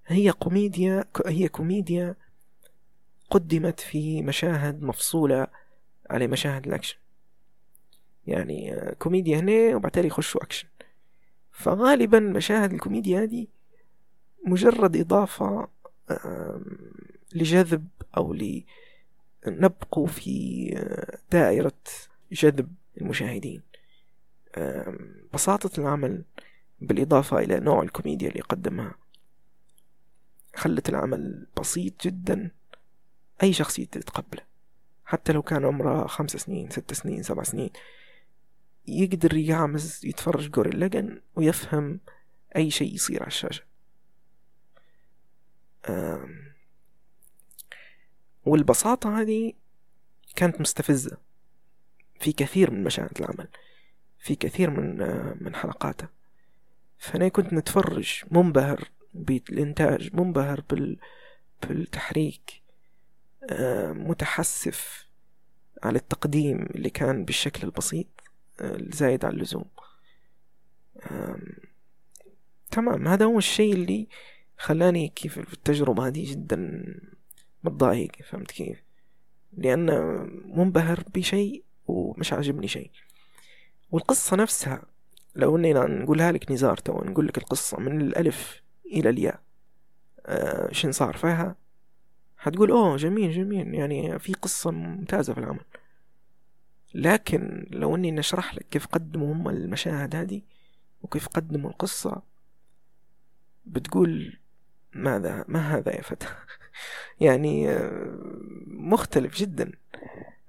[0.07, 2.15] هي كوميديا هي كوميديا
[3.31, 5.47] قدمت في مشاهد مفصولة
[6.11, 6.97] على مشاهد الأكشن.
[8.27, 10.69] يعني كوميديا هنا وبعدين يخشوا أكشن.
[11.53, 13.47] فغالبا مشاهد الكوميديا هذه
[14.47, 15.69] مجرد إضافة
[17.35, 18.37] لجذب أو
[19.47, 21.73] لنبقوا في آه، دائرة
[22.33, 23.63] جذب المشاهدين.
[25.35, 26.25] بساطة العمل
[26.81, 28.95] بالإضافة إلى نوع الكوميديا اللي قدمها
[30.55, 32.51] خلت العمل بسيط جدا.
[33.43, 34.43] أي شخص يتقبله.
[35.05, 37.71] حتى لو كان عمره خمس سنين ست سنين سبع سنين.
[38.87, 42.01] يقدر يعمز يتفرج جوريل لجن ويفهم
[42.57, 43.68] أي شيء يصير على الشاشة.
[48.45, 49.53] والبساطة هذه
[50.37, 51.17] كانت مستفزة
[52.21, 53.49] في كثير من مشاهد العمل
[54.19, 56.09] في كثير من آه، من حلقاته.
[56.99, 60.99] فأنا كنت نتفرج منبهر بالإنتاج منبهر بال
[61.63, 62.63] بالتحريك
[63.51, 65.09] آه، متحسف
[65.83, 68.07] على التقديم اللي كان بالشكل البسيط
[68.61, 69.71] آه، الزايد عن اللزوم.
[71.11, 71.57] آم،
[72.71, 74.09] تمام هذا هو الشيء اللي
[74.59, 76.85] خلاني كيف في التجربة هذه جدا
[77.65, 78.83] متضايق فهمت كيف؟
[79.53, 79.87] لأن
[80.57, 82.91] منبهر بشيء ومش عاجبني شيء.
[83.91, 84.83] والقصة نفسها
[85.37, 89.41] لو اننا نقولها لك نزار تو نقول لك القصة من الألف إلى الياء
[90.27, 91.57] آه شن صار فيها؟
[92.37, 95.65] حتقول أوه جميل جميل يعني في قصة ممتازة في العمل.
[96.95, 100.43] لكن لو إني نشرح لك كيف قدموا هم المشاهد هذه
[101.03, 102.23] وكيف قدموا القصة
[103.67, 104.39] بتقول
[104.93, 106.27] ماذا ما هذا يا فتى؟
[107.21, 108.19] يعني آه،
[108.67, 109.73] مختلف جدا.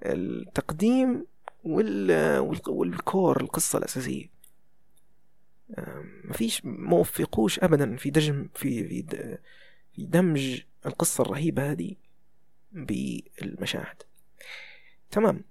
[0.06, 1.26] التقديم
[1.64, 4.26] وال وال- والكور القصة الأساسية.
[6.24, 9.02] مفيش موفقوش أبدا في دجم في في
[9.96, 11.94] في دمج القصة الرهيبة هذه
[12.72, 14.02] بالمشاهد.
[15.10, 15.44] تمام.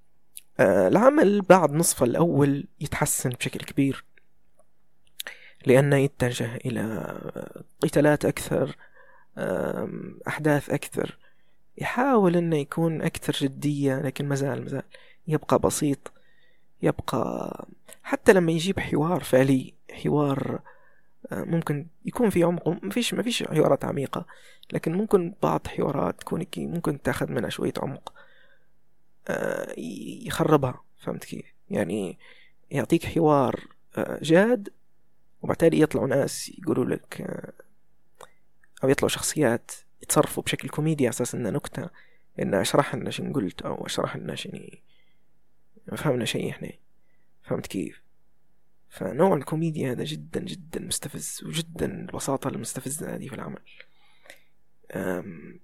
[0.59, 4.03] آه، العمل بعد نصفه الأول يتحسن بشكل كبير.
[5.65, 7.15] لأنه يتجه إلى
[7.81, 8.75] قتالات أكثر
[10.27, 11.17] أحداث أكثر.
[11.77, 14.83] يحاول أنه يكون أكثر جدية لكن مازال مازال
[15.27, 16.11] يبقى بسيط
[16.81, 17.67] يبقى
[18.03, 20.59] حتى لما يجيب حوار فعلي حوار
[21.31, 24.25] آه، ممكن يكون في عمق ما فيش ما فيش حوارات عميقة
[24.71, 28.13] لكن ممكن بعض حوارات تكون ممكن تاخذ منها شوية عمق
[29.27, 29.73] آه،
[30.25, 30.81] يخربها.
[30.99, 32.17] فهمت كيف؟ يعني
[32.71, 33.59] يعطيك حوار
[33.97, 34.69] آه، جاد
[35.41, 37.53] وبالتالي يطلعوا ناس يقولوا لك آه،
[38.83, 39.71] أو يطلعوا شخصيات
[40.03, 41.89] يتصرفوا بشكل كوميدي على أساس إنها نكتة
[42.39, 44.59] إن أشرح لنا شن قلت أو أشرح لنا شنو
[45.97, 46.69] فهمنا شيء إحنا
[47.43, 48.01] فهمت كيف؟
[48.89, 53.61] فنوع الكوميديا هذا جدا جدا مستفز وجدا البساطة المستفزة هذه في العمل.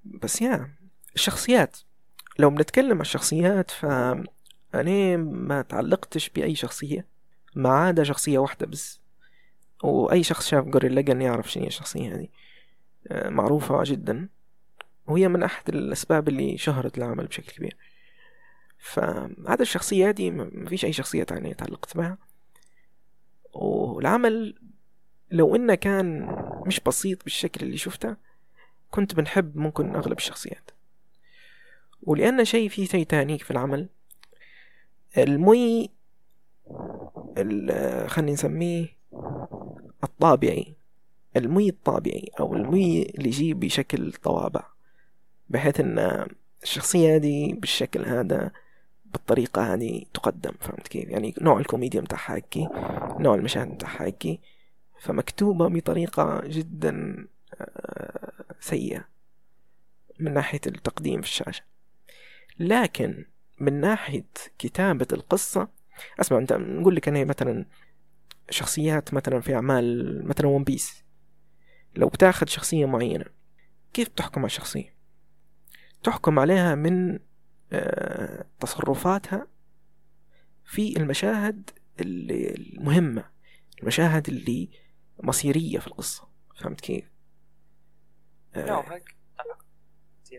[0.06, 0.72] بس يا
[1.16, 1.78] الشخصيات
[2.40, 7.08] لو بنتكلم عن الشخصيات فأنا ما تعلقتش بأي شخصية
[7.56, 9.02] ما عدا شخصية واحدة بس.
[9.84, 12.28] وأي شخص شاف جوريل لجن يعرف شنو هي الشخصية هذه.
[13.08, 14.30] أه، معروفة جدا.
[15.08, 17.78] وهي من أحد الأسباب اللي شهرت العمل بشكل كبير.
[18.78, 22.18] فهذا الشخصية هذه ما فيش أي شخصية تانية تعلقت بها.
[23.54, 24.56] والعمل
[25.32, 26.28] لو إنه كان
[26.68, 28.16] مش بسيط بالشكل اللي شفته
[28.92, 30.72] كنت بنحب ممكن أغلب الشخصيات.
[32.04, 33.90] ولأن شيء في شيء تاني في العمل
[35.18, 35.90] المي
[37.38, 38.88] ال- خلينا نسميه
[40.06, 40.76] الطابعي
[41.38, 44.64] المي الطابعي أو المي اللي يجي بشكل طوابع
[45.50, 46.28] بحيث أن
[46.64, 48.52] الشخصية هذه بالشكل هذا
[49.06, 52.42] بالطريقة هذه تقدم فهمت كيف؟ يعني نوع الكوميديا متاعها
[53.20, 54.14] نوع المشاهد متاعها
[55.00, 57.28] فمكتوبة بطريقة جدا
[57.62, 59.06] آه، سيئة
[60.20, 61.64] من ناحية التقديم في الشاشة.
[62.60, 63.26] لكن
[63.60, 64.26] من ناحية
[64.60, 65.68] كتابة القصة
[66.20, 67.66] أسمع أنت نقول لك أنا مثلا
[68.50, 71.04] شخصيات مثلا في أعمال مثلا ون بيس
[71.96, 73.26] لو بتاخذ شخصية معينة
[73.94, 74.96] كيف تحكم على الشخصية؟
[76.04, 77.20] تحكم عليها من
[77.74, 79.48] آه، تصرفاتها
[80.66, 81.70] في المشاهد
[82.00, 83.30] المهمة
[83.82, 84.70] المشاهد اللي
[85.24, 86.28] مصيرية في القصة.
[86.56, 87.12] فهمت كيف؟
[88.56, 89.02] آه،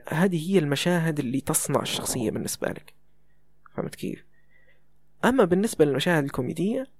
[0.08, 2.94] هذه هي المشاهد اللي تصنع الشخصية بالنسبة لك.
[3.74, 4.24] فهمت كيف؟
[5.24, 6.95] أما بالنسبة للمشاهد الكوميدية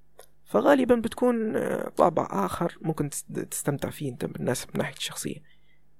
[0.47, 5.43] فغالبا بتكون آه، طابع آخر ممكن تس- تستمتع فيه أنت بالناس من ناحية الشخصية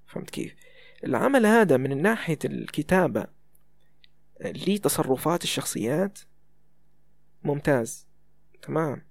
[0.07, 0.55] فهمت كيف؟
[1.03, 3.27] العمل هذا من ناحية الكتابة
[4.45, 6.19] لتصرفات الشخصيات
[7.43, 8.07] ممتاز.
[8.61, 9.01] تمام؟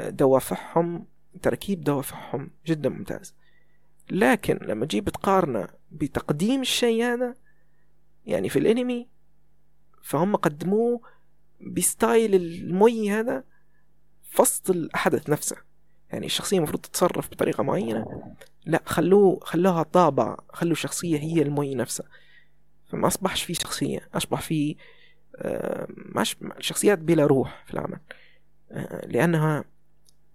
[0.00, 1.06] آه، دوافعهم
[1.42, 3.34] تركيب دوافعهم جدا ممتاز.
[4.10, 7.34] لكن لما تجيب تقارنه بتقديم الشيء هذا
[8.26, 9.08] يعني في الأنمي
[10.02, 11.00] فهم قدموه
[11.60, 13.44] بستايل المي هذا
[14.38, 15.56] وسط الحدث نفسه.
[16.10, 18.34] يعني الشخصية المفروض تتصرف بطريقة معينة.
[18.66, 22.06] لا خلوه خلوها طابع خلوا الشخصية هي المي نفسها.
[22.86, 24.76] فما أصبحش في شخصية أصبح في
[26.14, 27.98] ماش شخصيات بلا روح في العمل.
[28.70, 29.64] آه، لأنها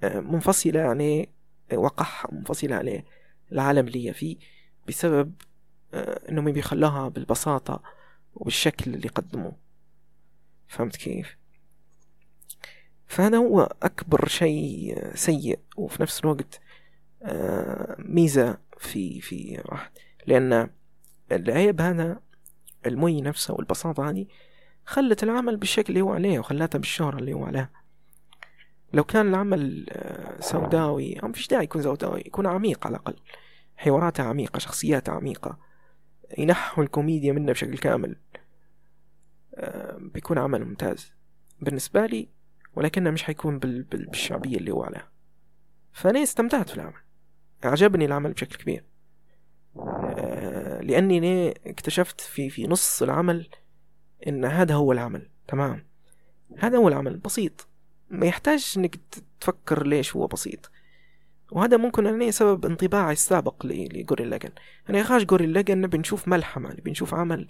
[0.04, 1.26] آه، منفصلة عن
[1.74, 3.04] وقعها منفصلة عن
[3.52, 4.38] العالم اللي هي فيه
[4.88, 5.34] بسبب
[5.94, 7.84] آه، إنهم يبي يخلوها بالبساطة
[8.36, 9.56] وبالشكل اللي قدموه
[10.68, 11.38] فهمت كيف؟
[13.14, 16.62] فهذا هو أكبر شيء سيء وفي نفس الوقت
[17.24, 19.92] آه، ميزة في في واحد
[20.28, 20.70] لأن
[21.32, 22.20] العيب هذا
[22.86, 24.26] المي نفسه والبساطة هذه
[24.86, 27.70] خلت العمل بالشكل اللي هو عليه وخلاتها بالشهرة اللي هو عليها.
[28.94, 33.16] لو كان العمل آه، سوداوي أو مفيش داعي يكون سوداوي يكون عميق على الأقل.
[33.78, 35.58] حواراتها عميقة شخصياتها عميقة.
[36.38, 38.16] ينحوا الكوميديا منه بشكل كامل.
[39.56, 41.14] آه، بيكون عمل ممتاز.
[41.62, 42.43] بالنسبة لي
[42.76, 45.12] ولكنه مش حيكون بال- بال- بالشعبية اللي هو عليها.
[45.92, 47.02] فأنا استمتعت في العمل.
[47.64, 48.86] عجبني العمل بشكل كبير.
[49.78, 53.48] آه، لأني أنا اكتشفت في في نص العمل
[54.28, 55.30] إن هذا هو العمل.
[55.48, 55.86] تمام؟
[56.58, 57.18] هذا هو العمل.
[57.18, 57.68] بسيط.
[58.10, 59.00] ما يحتاج إنك
[59.40, 60.72] تفكر ليش هو بسيط.
[61.52, 64.50] وهذا ممكن أن سبب انطباعي السابق لجوري لاجن
[64.90, 67.48] أنا يا خاش جوري لاجن نبي نشوف ملحمة نبي نشوف عمل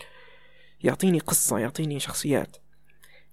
[0.82, 2.58] يعطيني قصة يعطيني شخصيات.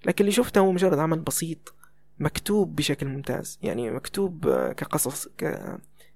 [0.06, 1.74] لكن اللي شفته هو مجرد عمل بسيط.
[2.20, 3.58] مكتوب بشكل ممتاز.
[3.62, 5.28] يعني مكتوب آه، كقصص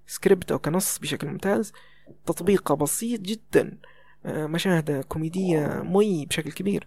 [0.06, 1.72] كسكريبت أو كنص بشكل ممتاز.
[2.26, 3.78] تطبيقة بسيط جدا.
[4.26, 6.84] آه، مشاهد كوميدية مي بشكل كبير.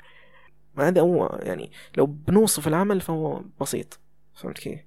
[0.80, 4.00] هذا هو يعني لو بنوصف العمل فهو بسيط.
[4.36, 4.80] فهمت كيف؟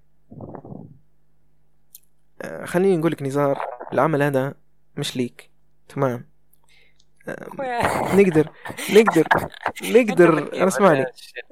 [2.42, 3.58] آه، خليني نقول لك نزار
[3.92, 4.54] العمل هذا
[4.96, 5.50] مش ليك.
[5.88, 6.30] تمام؟
[8.14, 8.50] نقدر
[8.92, 9.26] نقدر
[9.94, 11.04] نقدر أسمعني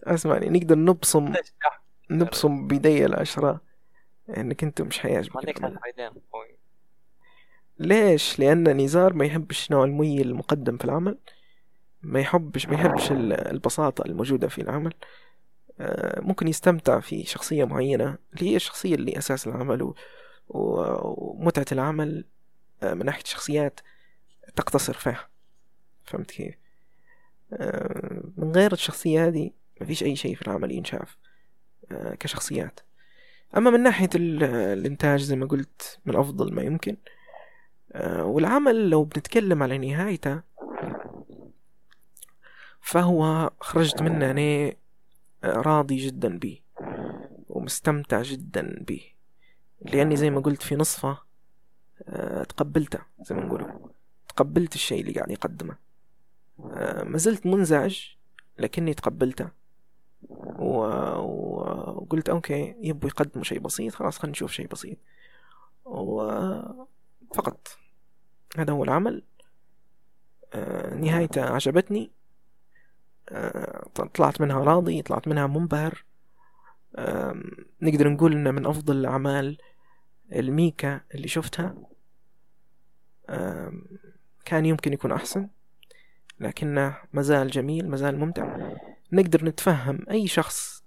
[0.02, 0.48] أسمعني.
[0.48, 1.32] نقدر نبصم.
[2.10, 3.60] نبصم بيدي العشرة
[4.36, 5.64] إنك أنت مش حيعجبك عندك
[7.78, 11.18] ليش؟ لأن نزار ما يحبش نوع المي المقدم في العمل
[12.02, 14.94] ما يحبش ما يحبش ال- البساطة الموجودة في العمل.
[15.80, 19.94] آه، ممكن يستمتع في شخصية معينة اللي هي الشخصية اللي أساس العمل و-
[20.48, 22.24] ومتعة العمل
[22.82, 23.80] آه، من ناحية الشخصيات
[24.56, 25.28] تقتصر فيها.
[26.04, 26.54] فهمت كيف؟
[27.52, 29.50] آه، من غير الشخصية هذه
[29.80, 31.16] ما فيش أي شيء في العمل ينشاف.
[31.24, 31.27] آه،
[32.20, 32.80] كشخصيات.
[33.56, 36.96] أما من ناحية ال- الإنتاج زي ما قلت من أفضل ما يمكن.
[37.92, 40.40] آه، والعمل لو بنتكلم على نهايته
[42.80, 44.72] فهو خرجت منه أنا
[45.44, 46.58] آه، راضي جدا به
[47.48, 49.00] ومستمتع جدا به
[49.82, 51.18] لأني زي ما قلت في نصفه
[52.08, 53.90] آه، تقبلته زي ما نقوله
[54.28, 55.76] تقبلت الشيء اللي قاعد يقدمه.
[56.60, 58.00] آه، ما زلت منزعج
[58.58, 59.48] لكني تقبلته.
[60.22, 60.82] و...
[61.18, 61.60] و...
[61.96, 64.98] وقلت أوكي يبوا يقدموا شيء بسيط خلاص خلينا نشوف شيء بسيط.
[65.84, 67.68] وفقط
[68.56, 69.22] هذا هو العمل.
[70.54, 72.10] آه، نهايته عجبتني.
[73.28, 76.04] آه، طلعت منها راضي طلعت منها منبهر.
[76.98, 77.50] آم،
[77.82, 79.58] نقدر نقول إنه من أفضل الاعمال
[80.32, 81.74] الميكا اللي شفتها.
[84.44, 85.48] كان يمكن يكون أحسن
[86.40, 88.76] لكنه مازال جميل مازال ممتع.
[89.12, 90.84] نقدر نتفهم أي شخص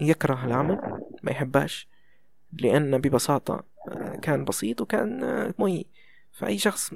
[0.00, 1.88] يكره العمل ما يحباش
[2.52, 5.86] لأن ببساطة آه، كان بسيط وكان آه، مي.
[6.32, 6.94] فأي شخص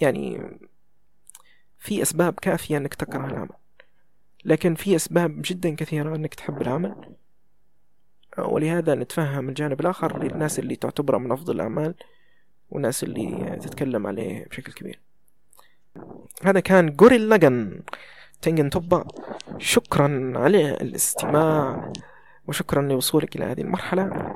[0.00, 0.40] يعني
[1.78, 3.48] في أسباب كافية أنك تكره العمل.
[4.44, 7.14] لكن في أسباب جدا كثيرة أنك تحب العمل.
[8.38, 11.94] آه، ولهذا نتفهم الجانب الآخر للناس اللي تعتبره من أفضل الأعمال
[12.70, 15.00] والناس اللي تتكلم عليه بشكل كبير.
[16.42, 17.80] هذا كان جوريل لاجن
[18.42, 19.04] تنجن توبا
[19.58, 21.92] شكرا على الاستماع
[22.48, 24.32] وشكرا لوصولك إلى هذه المرحلة.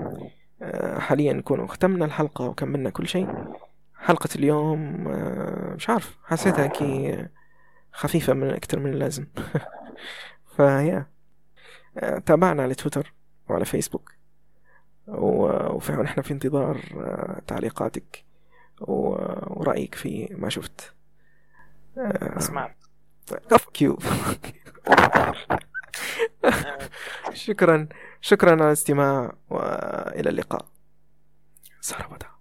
[0.62, 3.28] آه، حاليا نكون ختمنا الحلقة وكملنا كل شيء.
[3.98, 7.26] حلقة اليوم آه، مش عارف حسيتها كي
[7.92, 9.26] خفيفة من أكتر من اللازم.
[10.56, 11.06] فيا
[11.98, 13.14] آه، تابعنا على تويتر
[13.48, 14.12] وعلى فيسبوك.
[15.08, 16.80] و- وفعلا إحنا في انتظار
[17.46, 18.24] تعليقاتك
[18.80, 20.94] ورأيك في ما شفت.
[22.38, 22.76] سمعت
[23.26, 23.96] fuck you.
[27.32, 27.88] شكرا.
[28.20, 30.66] شكرا على الاستماع والى اللقاء.
[31.80, 32.35] سلام「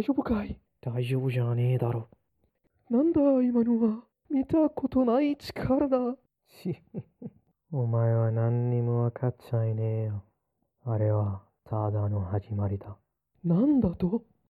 [0.00, 0.56] 大丈夫かい？
[0.80, 2.08] 大丈夫じゃねえだろ。
[2.88, 6.16] なんだ今のは見たことない力だ。
[6.46, 6.74] し、
[7.70, 10.24] お前は何にもわかっちゃいねえよ。
[10.84, 12.96] あれは、ただの始まりだ。
[13.44, 14.24] なんだと？